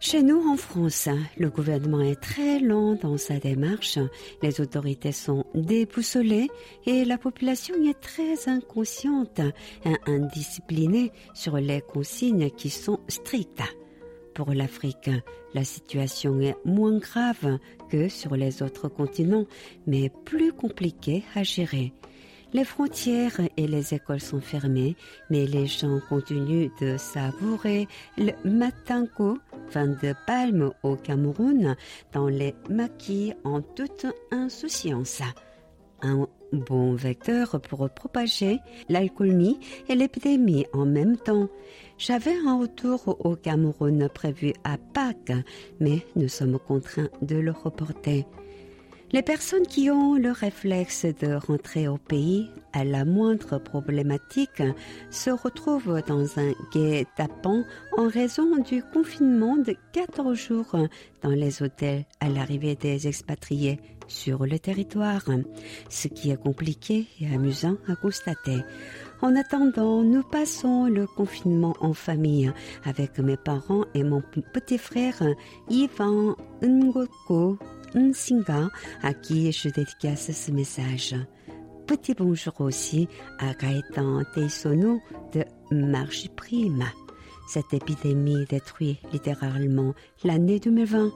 [0.00, 4.00] Chez nous, en France, le gouvernement est très lent dans sa démarche,
[4.42, 6.50] les autorités sont déboussolées
[6.86, 9.40] et la population est très inconsciente
[9.84, 13.62] et indisciplinée sur les consignes qui sont strictes.
[14.34, 15.10] Pour l'Afrique,
[15.54, 17.58] la situation est moins grave
[17.92, 19.44] que sur les autres continents,
[19.86, 21.92] mais plus compliquée à gérer.
[22.54, 24.96] Les frontières et les écoles sont fermées,
[25.28, 29.38] mais les gens continuent de savourer le matango,
[29.72, 31.76] vin de palme au Cameroun,
[32.12, 35.20] dans les maquis en toute insouciance.
[36.02, 41.48] Un bon vecteur pour propager l'alcoolémie et l'épidémie en même temps.
[41.98, 45.32] J'avais un retour au Cameroun prévu à Pâques,
[45.80, 48.26] mais nous sommes contraints de le reporter.
[49.12, 54.62] Les personnes qui ont le réflexe de rentrer au pays à la moindre problématique
[55.10, 57.64] se retrouvent dans un guet-apens
[57.98, 60.74] en raison du confinement de quatre jours
[61.22, 65.26] dans les hôtels à l'arrivée des expatriés sur le territoire,
[65.90, 68.60] ce qui est compliqué et amusant à constater.
[69.22, 72.52] En attendant, nous passons le confinement en famille
[72.84, 74.20] avec mes parents et mon
[74.52, 75.22] petit frère
[75.70, 77.56] Ivan Ngoko
[77.94, 78.68] Nsinga,
[79.00, 81.14] à qui je dédicace ce message.
[81.86, 83.08] Petit bonjour aussi
[83.38, 85.00] à Gaëtan Teisono
[85.32, 86.84] de Marche Prime.
[87.46, 91.12] Cette épidémie détruit littéralement l'année 2020.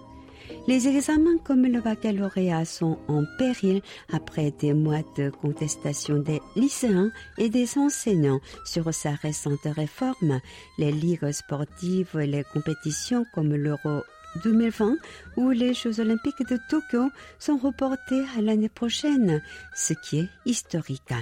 [0.66, 3.82] Les examens comme le baccalauréat sont en péril
[4.12, 10.40] après des mois de contestation des lycéens et des enseignants sur sa récente réforme.
[10.78, 14.02] Les ligues sportives et les compétitions comme l'Euro
[14.44, 14.96] 2020
[15.36, 19.42] où les Jeux olympiques de Tokyo sont reportés à l'année prochaine,
[19.74, 21.14] ce qui est historique.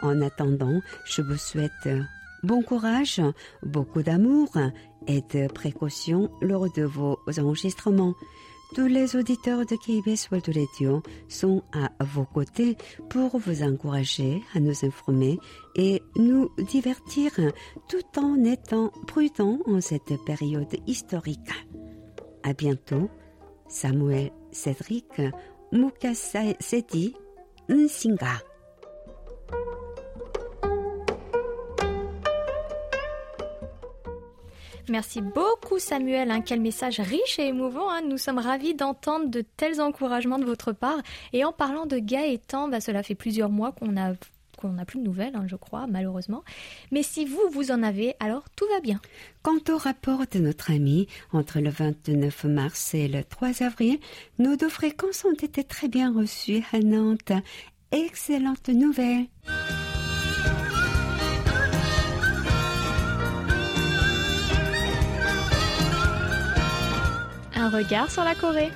[0.00, 1.88] En attendant, je vous souhaite
[2.42, 3.20] bon courage,
[3.62, 4.48] beaucoup d'amour
[5.06, 8.14] et de précaution lors de vos enregistrements.
[8.74, 12.76] Tous les auditeurs de KBS World Radio sont à vos côtés
[13.08, 15.38] pour vous encourager à nous informer
[15.74, 17.30] et nous divertir
[17.88, 21.50] tout en étant prudents en cette période historique.
[22.42, 23.08] À bientôt,
[23.68, 25.22] Samuel Cédric
[25.72, 27.14] Mukaseti
[27.70, 28.42] Nsinga.
[34.88, 36.40] Merci beaucoup Samuel, hein.
[36.40, 37.90] quel message riche et émouvant.
[37.90, 38.00] hein.
[38.06, 40.98] Nous sommes ravis d'entendre de tels encouragements de votre part.
[41.32, 44.14] Et en parlant de Gaëtan, bah, cela fait plusieurs mois qu'on a
[44.56, 46.42] qu'on n'a plus de nouvelles, hein, je crois, malheureusement.
[46.90, 49.00] Mais si vous, vous en avez, alors tout va bien.
[49.44, 54.00] Quant au rapport de notre ami, entre le 29 mars et le 3 avril,
[54.40, 57.30] nos deux fréquences ont été très bien reçues à Nantes.
[57.92, 59.26] Excellente nouvelle.
[67.68, 68.70] Un regard sur la Corée.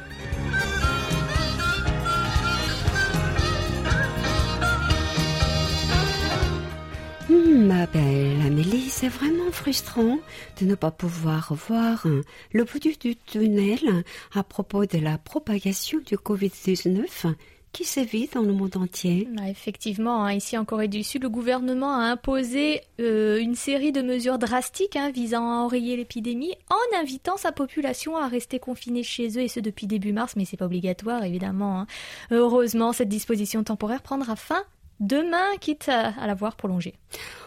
[7.31, 10.19] Hmm, ma belle Amélie, c'est vraiment frustrant
[10.61, 12.07] de ne pas pouvoir voir
[12.53, 17.35] le bout du tunnel à propos de la propagation du Covid-19
[17.73, 19.29] qui sévit dans le monde entier.
[19.39, 23.93] Ah, effectivement, hein, ici en Corée du Sud, le gouvernement a imposé euh, une série
[23.93, 29.03] de mesures drastiques hein, visant à enrayer l'épidémie en invitant sa population à rester confinée
[29.03, 31.81] chez eux et ce depuis début mars, mais c'est pas obligatoire évidemment.
[31.81, 31.87] Hein.
[32.31, 34.65] Heureusement, cette disposition temporaire prendra fin
[35.03, 36.95] demain, quitte à, la voir prolongée.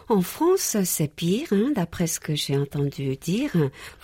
[0.07, 3.51] En France, c'est pire, d'après ce que j'ai entendu dire.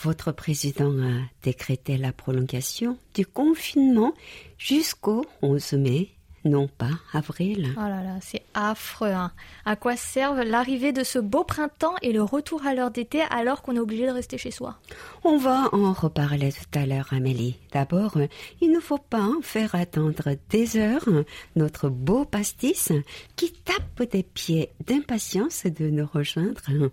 [0.02, 4.14] Votre président a décrété la prolongation du confinement
[4.58, 6.10] jusqu'au 11 mai
[6.46, 7.74] non pas avril.
[7.78, 9.12] Oh là là, c'est affreux.
[9.12, 9.32] Hein.
[9.66, 13.62] À quoi servent l'arrivée de ce beau printemps et le retour à l'heure d'été alors
[13.62, 14.78] qu'on est obligé de rester chez soi?
[15.24, 17.58] On va en reparler tout à l'heure, Amélie.
[17.72, 18.18] D'abord,
[18.62, 21.08] il ne faut pas faire attendre des heures
[21.56, 22.92] notre beau pastis
[23.36, 26.62] qui tape des pieds d'impatience de nous rejoindre.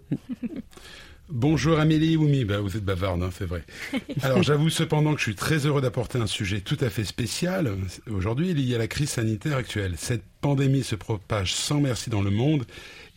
[1.31, 3.62] Bonjour Amélie Oumi, bah, vous êtes bavarde, hein, c'est vrai.
[4.23, 7.77] Alors j'avoue cependant que je suis très heureux d'apporter un sujet tout à fait spécial
[8.11, 9.95] aujourd'hui lié à la crise sanitaire actuelle.
[9.99, 12.64] Cette pandémie se propage sans merci dans le monde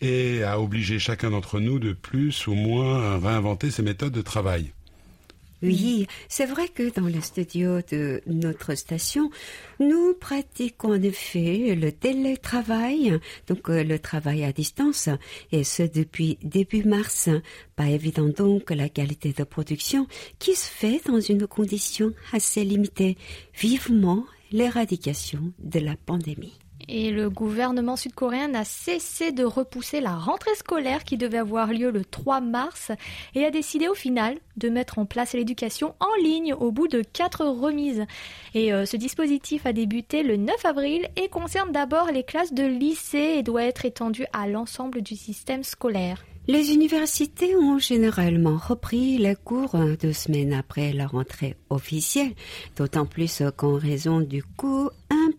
[0.01, 4.21] et a obligé chacun d'entre nous de plus ou moins à réinventer ses méthodes de
[4.21, 4.73] travail.
[5.61, 9.29] Oui, c'est vrai que dans le studio de notre station,
[9.79, 15.09] nous pratiquons en effet le télétravail, donc euh, le travail à distance,
[15.51, 17.29] et ce depuis début mars.
[17.75, 20.07] Pas évident donc la qualité de production
[20.39, 23.17] qui se fait dans une condition assez limitée.
[23.53, 26.60] Vivement l'éradication de la pandémie.
[26.93, 31.89] Et le gouvernement sud-coréen n'a cessé de repousser la rentrée scolaire qui devait avoir lieu
[31.89, 32.91] le 3 mars
[33.33, 37.01] et a décidé au final de mettre en place l'éducation en ligne au bout de
[37.01, 38.03] quatre remises.
[38.53, 42.65] Et euh, ce dispositif a débuté le 9 avril et concerne d'abord les classes de
[42.65, 46.25] lycée et doit être étendu à l'ensemble du système scolaire.
[46.47, 52.33] Les universités ont généralement repris les cours deux semaines après la rentrée officielle,
[52.75, 54.89] d'autant plus qu'en raison du coût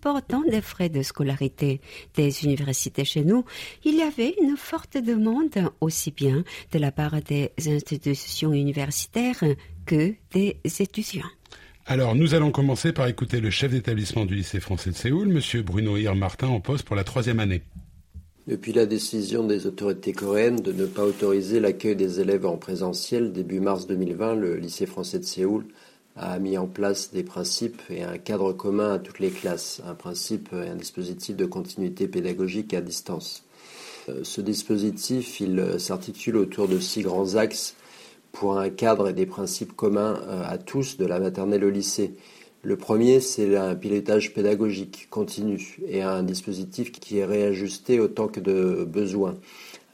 [0.02, 1.80] important des frais de scolarité
[2.16, 3.44] des universités chez nous,
[3.84, 9.44] il y avait une forte demande aussi bien de la part des institutions universitaires
[9.86, 11.30] que des étudiants.
[11.86, 15.62] Alors, nous allons commencer par écouter le chef d'établissement du lycée français de Séoul, M.
[15.62, 17.62] Bruno Ir Martin, en poste pour la troisième année.
[18.48, 23.32] Depuis la décision des autorités coréennes de ne pas autoriser l'accueil des élèves en présentiel
[23.32, 25.64] début mars 2020, le lycée français de Séoul
[26.16, 29.94] a mis en place des principes et un cadre commun à toutes les classes, un
[29.94, 33.44] principe et un dispositif de continuité pédagogique à distance.
[34.08, 37.76] Euh, ce dispositif, il euh, s'articule autour de six grands axes
[38.32, 42.14] pour un cadre et des principes communs euh, à tous de la maternelle au lycée.
[42.62, 48.38] Le premier, c'est un pilotage pédagogique continu et un dispositif qui est réajusté autant que
[48.38, 49.36] de besoin,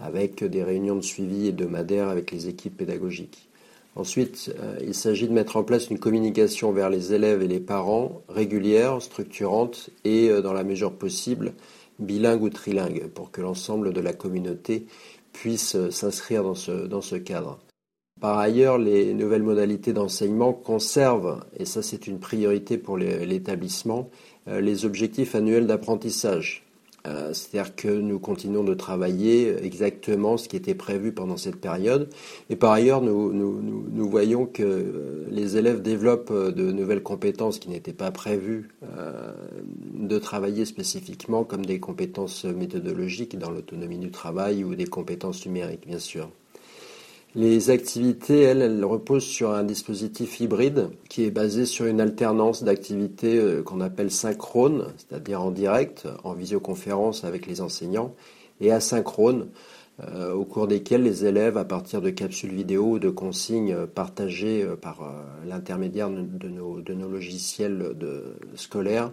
[0.00, 3.47] avec des réunions de suivi hebdomadaires avec les équipes pédagogiques.
[3.98, 7.58] Ensuite, euh, il s'agit de mettre en place une communication vers les élèves et les
[7.58, 11.52] parents régulière, structurante et, euh, dans la mesure possible,
[11.98, 14.86] bilingue ou trilingue, pour que l'ensemble de la communauté
[15.32, 17.58] puisse euh, s'inscrire dans ce, cadre.
[18.20, 24.10] Par ailleurs, les nouvelles modalités d'enseignement conservent, et ça c'est une priorité pour l'établissement,
[24.46, 26.67] les objectifs annuels d'apprentissage.
[27.06, 32.08] Euh, c'est-à-dire que nous continuons de travailler exactement ce qui était prévu pendant cette période.
[32.50, 37.92] Et par ailleurs, nous, voyons que euh, les élèves développent de nouvelles compétences qui n'étaient
[37.92, 38.68] pas prévues
[39.94, 45.86] de travailler spécifiquement, comme des compétences méthodologiques dans l'autonomie du travail ou des compétences numériques,
[45.86, 46.30] bien sûr.
[47.38, 52.64] Les activités, elles, elles reposent sur un dispositif hybride qui est basé sur une alternance
[52.64, 58.12] d'activités euh, qu'on appelle synchrone, c'est-à-dire en direct, en visioconférence avec les enseignants,
[58.60, 59.50] et asynchrone,
[60.02, 64.64] euh, au cours desquels les élèves, à partir de capsules vidéo ou de consignes partagées
[64.64, 64.98] euh, par
[65.46, 67.94] l'intermédiaire de nos, logiciels
[68.56, 69.12] scolaires,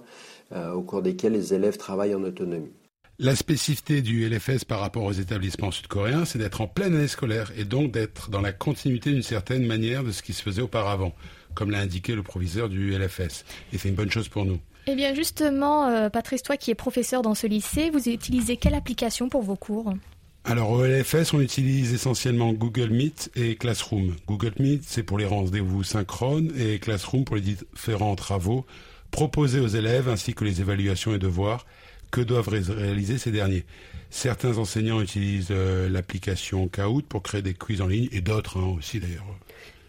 [0.73, 2.71] au cours desquels les élèves travaillent en autonomie.
[3.17, 7.49] La spécificité du LFS par rapport aux établissements sud-coréens, c'est d'être en pleine année scolaire
[7.57, 11.13] et donc d'être dans la continuité d'une certaine manière de ce qui se faisait auparavant,
[11.53, 13.45] comme l'a indiqué le proviseur du LFS.
[13.71, 14.59] Et c'est une bonne chose pour nous.
[14.87, 18.75] Eh bien justement, euh, Patrice, toi qui es professeur dans ce lycée, vous utilisez quelle
[18.75, 19.93] application pour vos cours?
[20.43, 24.13] Alors au LFS, on utilise essentiellement Google Meet et Classroom.
[24.27, 28.65] Google Meet, c'est pour les rendez-vous synchrones et Classroom pour les différents travaux
[29.09, 31.65] proposés aux élèves ainsi que les évaluations et devoirs
[32.11, 33.65] que doivent réaliser ces derniers.
[34.09, 38.75] Certains enseignants utilisent euh, l'application Kahoot pour créer des quiz en ligne et d'autres hein,
[38.77, 39.25] aussi d'ailleurs.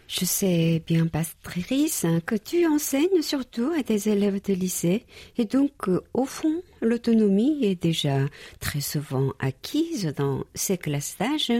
[0.07, 5.05] Je sais bien, Patrice, que tu enseignes surtout à des élèves de lycée,
[5.37, 8.19] et donc, euh, au fond, l'autonomie est déjà
[8.61, 11.51] très souvent acquise dans ces classes d'âge.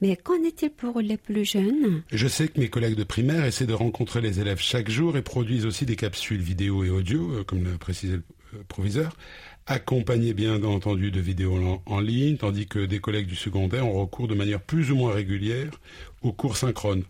[0.00, 2.04] Mais qu'en est-il pour les plus jeunes?
[2.12, 5.22] Je sais que mes collègues de primaire essaient de rencontrer les élèves chaque jour et
[5.22, 8.12] produisent aussi des capsules vidéo et audio, euh, comme l'a précisé
[8.52, 9.16] le proviseur,
[9.68, 14.00] accompagnées bien entendu de vidéos en, en ligne, tandis que des collègues du secondaire ont
[14.00, 15.70] recours de manière plus ou moins régulière
[16.22, 17.04] aux cours synchrones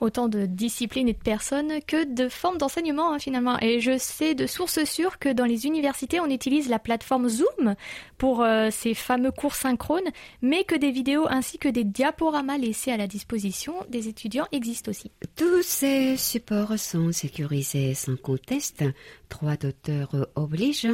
[0.00, 3.58] autant de disciplines et de personnes que de formes d'enseignement hein, finalement.
[3.60, 7.74] Et je sais de sources sûres que dans les universités, on utilise la plateforme Zoom
[8.18, 10.10] pour euh, ces fameux cours synchrones,
[10.42, 14.90] mais que des vidéos ainsi que des diaporamas laissés à la disposition des étudiants existent
[14.90, 15.10] aussi.
[15.36, 18.84] Tous ces supports sont sécurisés sans conteste.
[19.28, 20.86] Droit d'auteur oblige.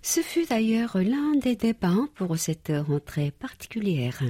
[0.00, 4.20] Ce fut d'ailleurs l'un des débats pour cette rentrée particulière.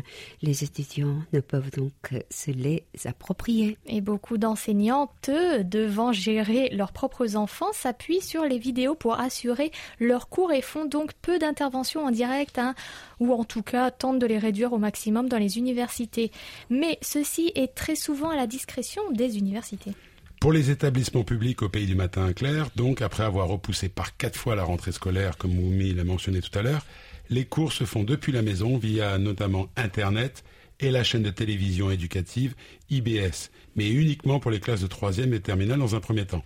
[0.40, 1.92] Les étudiants ne peuvent donc
[2.30, 3.76] se les approprier.
[3.86, 10.28] Et beaucoup d'enseignantes, devant gérer leurs propres enfants, s'appuient sur les vidéos pour assurer leurs
[10.28, 12.74] cours et font donc peu d'interventions en direct, hein,
[13.18, 16.30] ou en tout cas tentent de les réduire au maximum dans les universités.
[16.68, 19.93] Mais ceci est très souvent à la discrétion des universités.
[20.41, 24.38] Pour les établissements publics au pays du matin clair, donc après avoir repoussé par quatre
[24.38, 26.86] fois la rentrée scolaire, comme Moumi l'a mentionné tout à l'heure,
[27.28, 30.43] les cours se font depuis la maison via notamment Internet
[30.80, 32.55] et la chaîne de télévision éducative
[32.88, 36.43] IBS, mais uniquement pour les classes de troisième et terminale dans un premier temps.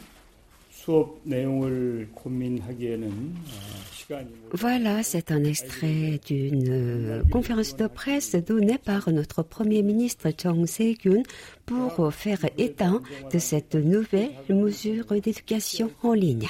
[4.52, 10.66] Voilà, c'est un extrait d'une euh, conférence de presse donnée par notre Premier ministre Chong
[10.66, 11.24] Se-kyun
[11.66, 13.00] pour faire état
[13.32, 16.50] de cette nouvelle mesure d'éducation en ligne.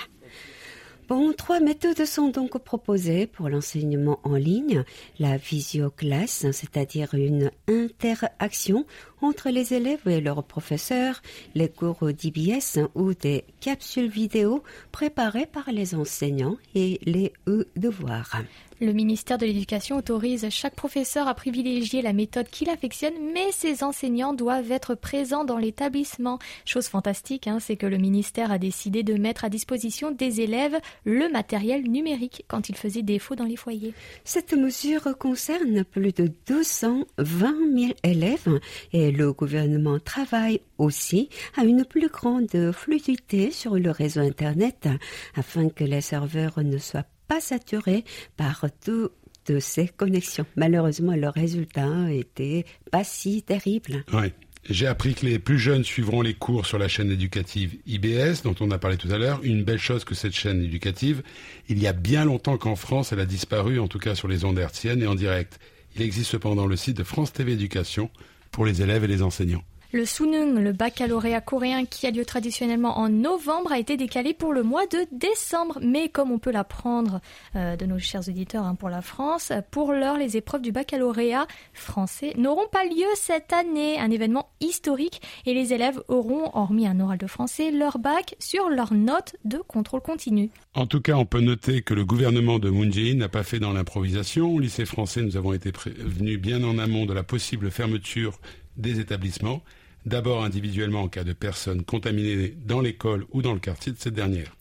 [1.08, 4.84] Bon, trois méthodes sont donc proposées pour l'enseignement en ligne.
[5.18, 8.84] La visioclasse, c'est-à-dire une interaction
[9.20, 11.22] entre les élèves et leurs professeurs,
[11.54, 14.62] les cours d'IBS ou des capsules vidéo
[14.92, 18.42] préparées par les enseignants et les e-devoirs.
[18.80, 23.82] Le ministère de l'Éducation autorise chaque professeur à privilégier la méthode qu'il affectionne, mais ses
[23.82, 26.38] enseignants doivent être présents dans l'établissement.
[26.64, 30.78] Chose fantastique, hein, c'est que le ministère a décidé de mettre à disposition des élèves
[31.04, 33.94] le matériel numérique quand il faisait défaut dans les foyers.
[34.22, 38.60] Cette mesure concerne plus de 220 000 élèves
[38.92, 44.88] et le gouvernement travaille aussi à une plus grande fluidité sur le réseau Internet
[45.34, 48.04] afin que les serveurs ne soient pas saturés
[48.36, 50.46] par toutes ces connexions.
[50.56, 54.04] Malheureusement, le résultat était pas si terrible.
[54.12, 54.32] Oui.
[54.68, 58.54] J'ai appris que les plus jeunes suivront les cours sur la chaîne éducative IBS, dont
[58.60, 59.40] on a parlé tout à l'heure.
[59.42, 61.22] Une belle chose que cette chaîne éducative,
[61.68, 64.44] il y a bien longtemps qu'en France, elle a disparu, en tout cas sur les
[64.44, 65.58] ondes hertziennes et en direct.
[65.96, 68.10] Il existe cependant le site de France TV Éducation
[68.50, 69.62] pour les élèves et les enseignants.
[69.90, 74.52] Le Sunung, le baccalauréat coréen qui a lieu traditionnellement en novembre, a été décalé pour
[74.52, 75.78] le mois de décembre.
[75.80, 77.22] Mais comme on peut l'apprendre
[77.56, 81.46] euh, de nos chers auditeurs hein, pour la France, pour l'heure, les épreuves du baccalauréat
[81.72, 83.98] français n'auront pas lieu cette année.
[83.98, 88.68] Un événement historique et les élèves auront, hormis un oral de français, leur bac sur
[88.68, 90.50] leur note de contrôle continu.
[90.74, 93.58] En tout cas, on peut noter que le gouvernement de Moon Jae-in n'a pas fait
[93.58, 94.52] dans l'improvisation.
[94.52, 98.38] Au lycée français, nous avons été prévenus bien en amont de la possible fermeture
[98.78, 99.62] des établissements,
[100.06, 104.14] d'abord individuellement en cas de personnes contaminées dans l'école ou dans le quartier de cette
[104.14, 104.54] dernière.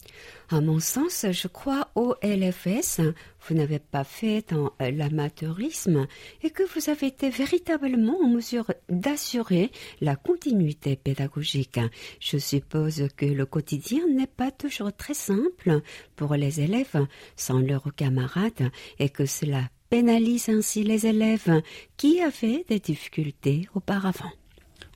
[0.49, 3.01] À mon sens, je crois au LFS,
[3.47, 6.07] vous n'avez pas fait dans l'amateurisme
[6.41, 11.81] et que vous avez été véritablement en mesure d'assurer la continuité pédagogique.
[12.21, 15.81] Je suppose que le quotidien n'est pas toujours très simple
[16.15, 21.61] pour les élèves sans leurs camarades et que cela pénalise ainsi les élèves
[21.97, 24.31] qui avaient des difficultés auparavant.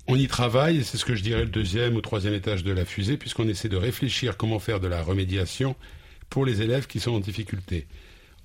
[0.08, 2.72] On y travaille, et c'est ce que je dirais le deuxième ou troisième étage de
[2.72, 5.76] la fusée, puisqu'on essaie de réfléchir comment faire de la remédiation
[6.30, 7.88] pour les élèves qui sont en difficulté.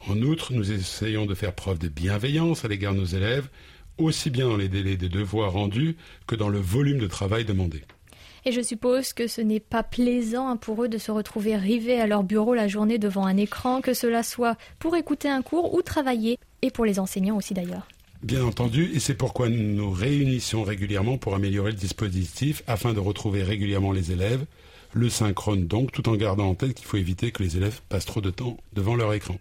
[0.08, 3.48] En outre, nous essayons de faire preuve de bienveillance à l'égard de nos élèves,
[3.98, 5.96] aussi bien dans les délais de devoirs rendus
[6.26, 7.82] que dans le volume de travail demandé.
[8.44, 12.00] Et je suppose que ce n'est pas plaisant hein, pour eux de se retrouver rivés
[12.00, 15.74] à leur bureau la journée devant un écran, que cela soit pour écouter un cours
[15.74, 17.88] ou travailler, et pour les enseignants aussi d'ailleurs.
[18.22, 23.00] Bien entendu, et c'est pourquoi nous nous réunissons régulièrement pour améliorer le dispositif afin de
[23.00, 24.44] retrouver régulièrement les élèves,
[24.94, 28.06] le synchrone donc, tout en gardant en tête qu'il faut éviter que les élèves passent
[28.06, 29.36] trop de temps devant leur écran.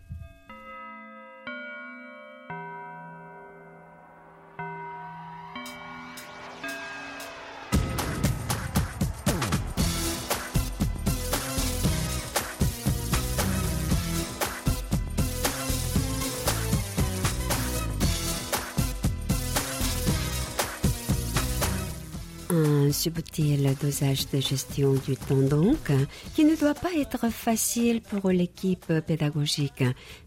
[23.25, 25.91] Un subtil dosage de gestion du temps donc,
[26.35, 29.83] qui ne doit pas être facile pour l'équipe pédagogique?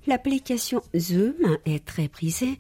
[0.07, 2.59] L'application Zoom est très prisée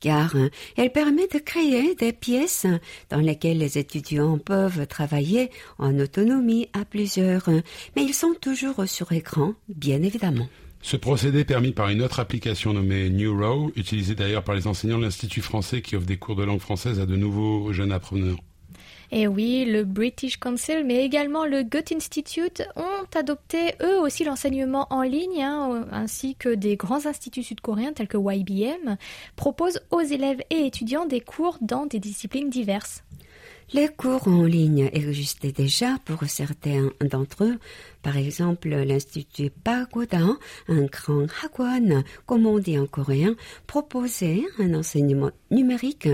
[0.00, 0.34] car
[0.76, 2.66] elle permet de créer des pièces
[3.10, 7.48] dans lesquelles les étudiants peuvent travailler en autonomie à plusieurs,
[7.94, 10.48] mais ils sont toujours sur écran, bien évidemment.
[10.82, 15.04] Ce procédé permis par une autre application nommée Neuro, utilisée d'ailleurs par les enseignants de
[15.04, 18.36] l'Institut français qui offre des cours de langue française à de nouveaux jeunes apprenants.
[19.10, 24.86] Et oui, le British Council, mais également le Goethe Institute ont adopté eux aussi l'enseignement
[24.90, 28.96] en ligne, hein, ainsi que des grands instituts sud-coréens tels que YBM
[29.36, 33.02] proposent aux élèves et étudiants des cours dans des disciplines diverses.
[33.72, 37.58] Les cours en ligne existaient déjà pour certains d'entre eux.
[38.02, 40.20] Par exemple, l'Institut Pagoda,
[40.68, 43.34] un grand hagwon, comme on dit en coréen,
[43.66, 46.08] proposait un enseignement numérique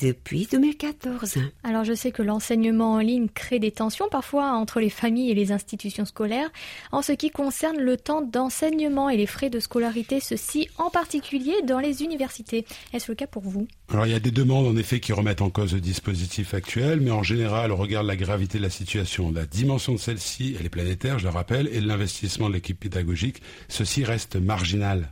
[0.00, 1.36] depuis 2014.
[1.64, 5.34] Alors je sais que l'enseignement en ligne crée des tensions parfois entre les familles et
[5.34, 6.50] les institutions scolaires
[6.92, 11.54] en ce qui concerne le temps d'enseignement et les frais de scolarité, ceci en particulier
[11.66, 12.64] dans les universités.
[12.92, 13.66] Est-ce le cas pour vous?
[13.90, 17.00] Alors il y a des demandes en effet qui remettent en cause le dispositif actuel,
[17.00, 20.66] mais en général, on regarde la gravité de la situation, la dimension de celle-ci, elle
[20.66, 25.10] est planétaire, je le rappelle, et l'investissement de l'équipe pédagogique, ceci reste marginal.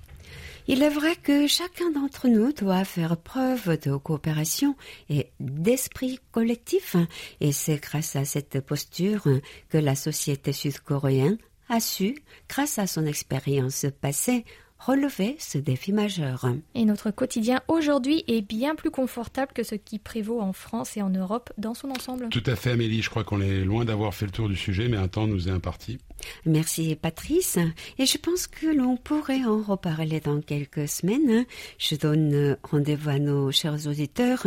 [0.71, 4.77] Il est vrai que chacun d'entre nous doit faire preuve de coopération
[5.09, 6.95] et d'esprit collectif,
[7.41, 9.27] et c'est grâce à cette posture
[9.71, 11.39] que la société sud-coréenne
[11.71, 12.19] a su,
[12.51, 14.45] grâce à son expérience passée,
[14.79, 16.47] relever ce défi majeur.
[16.75, 21.03] Et notre quotidien aujourd'hui est bien plus confortable que ce qui prévaut en France et
[21.03, 22.29] en Europe dans son ensemble.
[22.29, 24.89] Tout à fait Amélie, je crois qu'on est loin d'avoir fait le tour du sujet,
[24.89, 25.99] mais un temps nous est imparti.
[26.47, 27.59] Merci Patrice.
[27.99, 31.47] Et je pense que l'on pourrait en reparler dans quelques semaines.
[31.79, 34.47] Je donne rendez-vous à nos chers auditeurs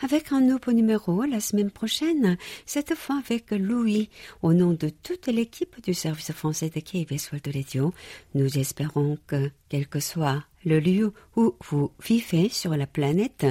[0.00, 4.10] avec un nouveau numéro la semaine prochaine, cette fois avec Louis.
[4.42, 7.92] Au nom de toute l'équipe du service français de KBS World Radio,
[8.34, 13.46] nous espérons que, quel que soit le lieu où vous vivez sur la planète,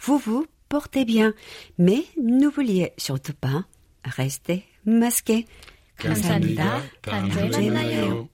[0.00, 1.34] vous vous portez bien.
[1.78, 3.64] Mais n'oubliez surtout pas,
[4.04, 5.46] restez masqués.
[5.99, 6.81] 감사합니다.
[7.01, 8.29] 다음주에 만나요.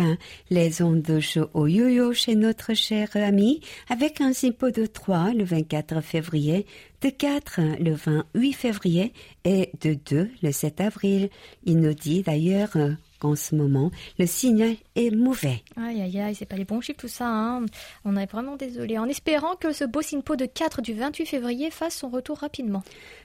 [0.49, 1.21] les ondes
[1.53, 6.65] au yo-yo chez notre cher ami avec un simpo de 3 le 24 février,
[7.01, 9.13] de 4 le 28 février
[9.45, 11.29] et de 2 le 7 avril.
[11.65, 12.75] Il nous dit d'ailleurs
[13.19, 15.63] qu'en ce moment, le signal est mauvais.
[15.75, 17.27] Aïe aïe aïe, c'est pas les bons chiffres tout ça.
[17.27, 17.65] Hein.
[18.05, 18.97] On est vraiment désolé.
[18.97, 22.83] En espérant que ce beau SINPO de 4 du 28 février fasse son retour rapidement.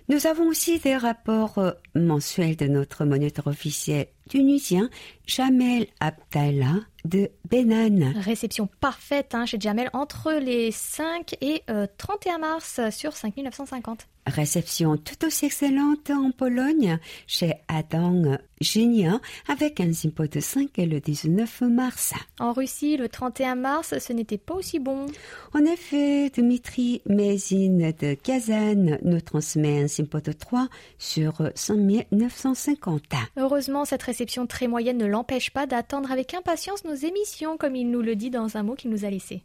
[0.09, 4.89] Nous avons aussi des rapports euh, mensuels de notre moniteur officiel tunisien,
[5.27, 8.13] Jamel Abdallah de Benan.
[8.17, 14.07] Réception parfaite hein, chez Jamel entre les 5 et euh, 31 mars sur 5950.
[14.27, 21.01] Réception tout aussi excellente en Pologne chez Adam Genia avec un simpo de 5 le
[21.01, 22.15] 19 mars.
[22.39, 25.07] En Russie, le 31 mars, ce n'était pas aussi bon.
[25.55, 30.69] En effet, Dmitri Mézine de Kazan nous transmet un simpo de 3
[30.99, 33.03] sur 5950.
[33.37, 37.91] Heureusement, cette réception très moyenne ne l'empêche pas d'attendre avec impatience nos émissions, comme il
[37.91, 39.43] nous le dit dans un mot qu'il nous a laissé.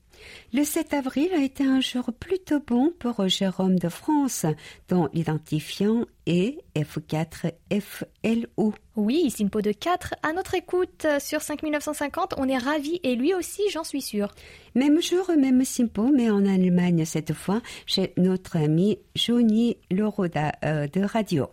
[0.53, 4.45] Le 7 avril a été un jour plutôt bon pour Jérôme de France,
[4.87, 8.73] dont l'identifiant est F4FLO.
[8.95, 12.35] Oui, Simpo de 4 à notre écoute sur 5950.
[12.37, 14.33] On est ravis et lui aussi, j'en suis sûre.
[14.75, 20.87] Même jour, même Simpo, mais en Allemagne cette fois, chez notre ami Johnny Loroda euh,
[20.87, 21.47] de Radio.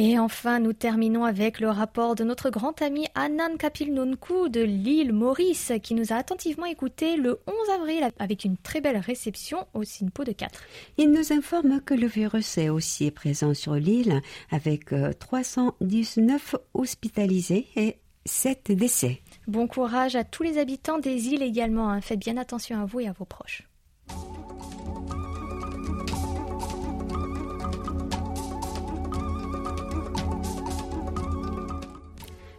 [0.00, 4.60] Et enfin, nous terminons avec le rapport de notre grand ami Annan Kapil Nonku de
[4.60, 9.66] l'île Maurice, qui nous a attentivement écouté le 11 avril avec une très belle réception
[9.74, 10.62] au SINPO de 4.
[10.98, 14.20] Il nous informe que le virus est aussi présent sur l'île,
[14.52, 19.20] avec euh, 319 hospitalisés et 7 décès.
[19.48, 21.90] Bon courage à tous les habitants des îles également.
[21.90, 22.00] hein.
[22.02, 23.66] Faites bien attention à vous et à vos proches.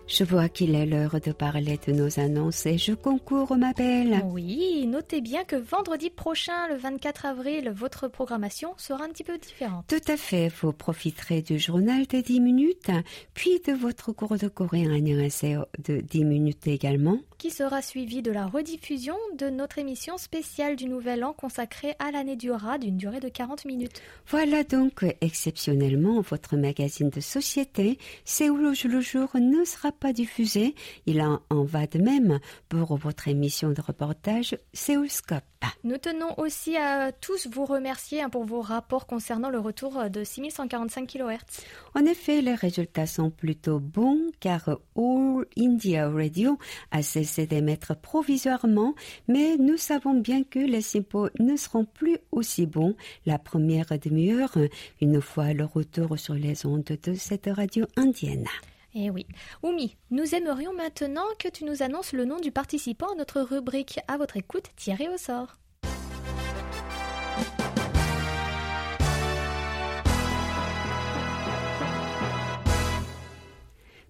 [0.09, 4.23] Je vois qu'il est l'heure de parler de nos annonces et je concours ma belle.
[4.25, 9.37] Oui, notez bien que vendredi prochain, le 24 avril, votre programmation sera un petit peu
[9.37, 9.85] différente.
[9.87, 12.89] Tout à fait, vous profiterez du journal de 10 minutes,
[13.35, 17.19] puis de votre cours de coréen de 10 minutes également.
[17.37, 22.11] Qui sera suivi de la rediffusion de notre émission spéciale du Nouvel An consacrée à
[22.11, 24.01] l'année du rat d'une durée de 40 minutes.
[24.27, 30.75] Voilà donc exceptionnellement votre magazine de société, Séoul le jour ne sera pas diffusé.
[31.05, 35.43] Il en, en va de même pour votre émission de reportage Séoulscope.
[35.83, 40.23] Nous tenons aussi à tous vous remercier hein, pour vos rapports concernant le retour de
[40.23, 41.63] 6145 kHz.
[41.95, 46.57] En effet, les résultats sont plutôt bons car All India Radio
[46.91, 48.95] a cessé d'émettre provisoirement,
[49.27, 52.95] mais nous savons bien que les sympos ne seront plus aussi bons
[53.25, 54.57] la première demi-heure,
[55.01, 58.47] une fois le retour sur les ondes de cette radio indienne.
[58.95, 59.27] Eh oui.
[59.61, 63.99] Oumi, nous aimerions maintenant que tu nous annonces le nom du participant à notre rubrique
[64.07, 65.57] à votre écoute tiré au sort.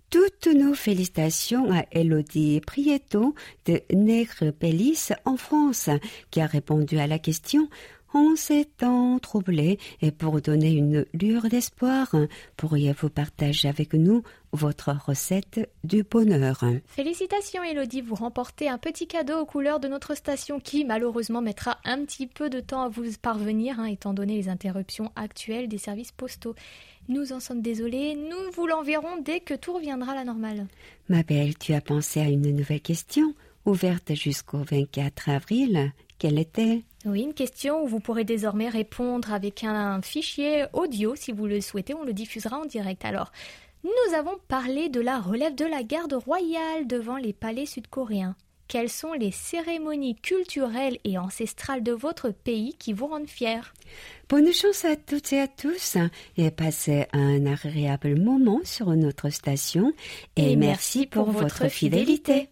[0.10, 4.54] Toutes nos félicitations à Elodie Prieto de Nègre
[5.26, 5.90] en France,
[6.32, 7.70] qui a répondu à la question
[8.14, 12.16] en ces temps troublés et pour donner une lueur d'espoir,
[12.58, 16.64] pourriez-vous partager avec nous votre recette du bonheur?
[16.88, 21.78] Félicitations Elodie, vous remportez un petit cadeau aux couleurs de notre station qui malheureusement mettra
[21.86, 25.78] un petit peu de temps à vous parvenir hein, étant donné les interruptions actuelles des
[25.78, 26.56] services postaux.
[27.08, 30.68] Nous en sommes désolés, nous vous l'enverrons dès que tout reviendra à la normale.
[31.10, 33.34] Ma belle, tu as pensé à une nouvelle question
[33.66, 35.92] ouverte jusqu'au 24 avril.
[36.18, 41.32] Quelle était Oui, une question où vous pourrez désormais répondre avec un fichier audio si
[41.32, 43.06] vous le souhaitez, on le diffusera en direct.
[43.06, 43.32] Alors,
[43.84, 48.36] nous avons parlé de la relève de la garde royale devant les palais sud-coréens.
[48.68, 53.62] Quelles sont les cérémonies culturelles et ancestrales de votre pays qui vous rendent fiers?
[54.28, 55.98] Bonne chance à toutes et à tous
[56.38, 59.92] et passez un agréable moment sur notre station
[60.36, 62.50] et, merci pour, votre fidélité.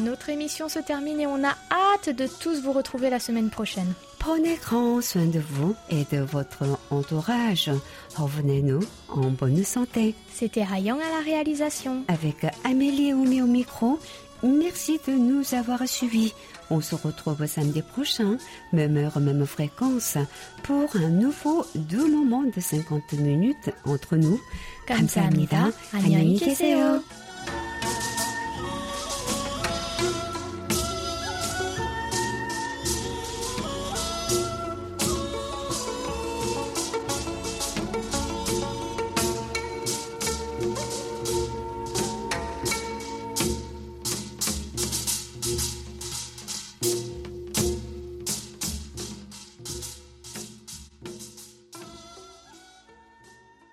[0.00, 3.92] Notre émission se termine et on a hâte de tous vous retrouver la semaine prochaine.
[4.18, 7.70] Prenez grand soin de vous et de votre entourage.
[8.16, 10.14] Revenez-nous en bonne santé.
[10.34, 12.02] C'était Rayang à la réalisation.
[12.08, 13.98] Avec Amélie et Oumi au micro,
[14.42, 16.34] merci de nous avoir suivis.
[16.70, 18.36] On se retrouve samedi prochain,
[18.72, 20.18] même heure, même fréquence,
[20.64, 24.40] pour un nouveau deux moments de 50 minutes entre nous.
[24.86, 25.70] 감사합니다.
[25.92, 27.00] 안녕히 계세요.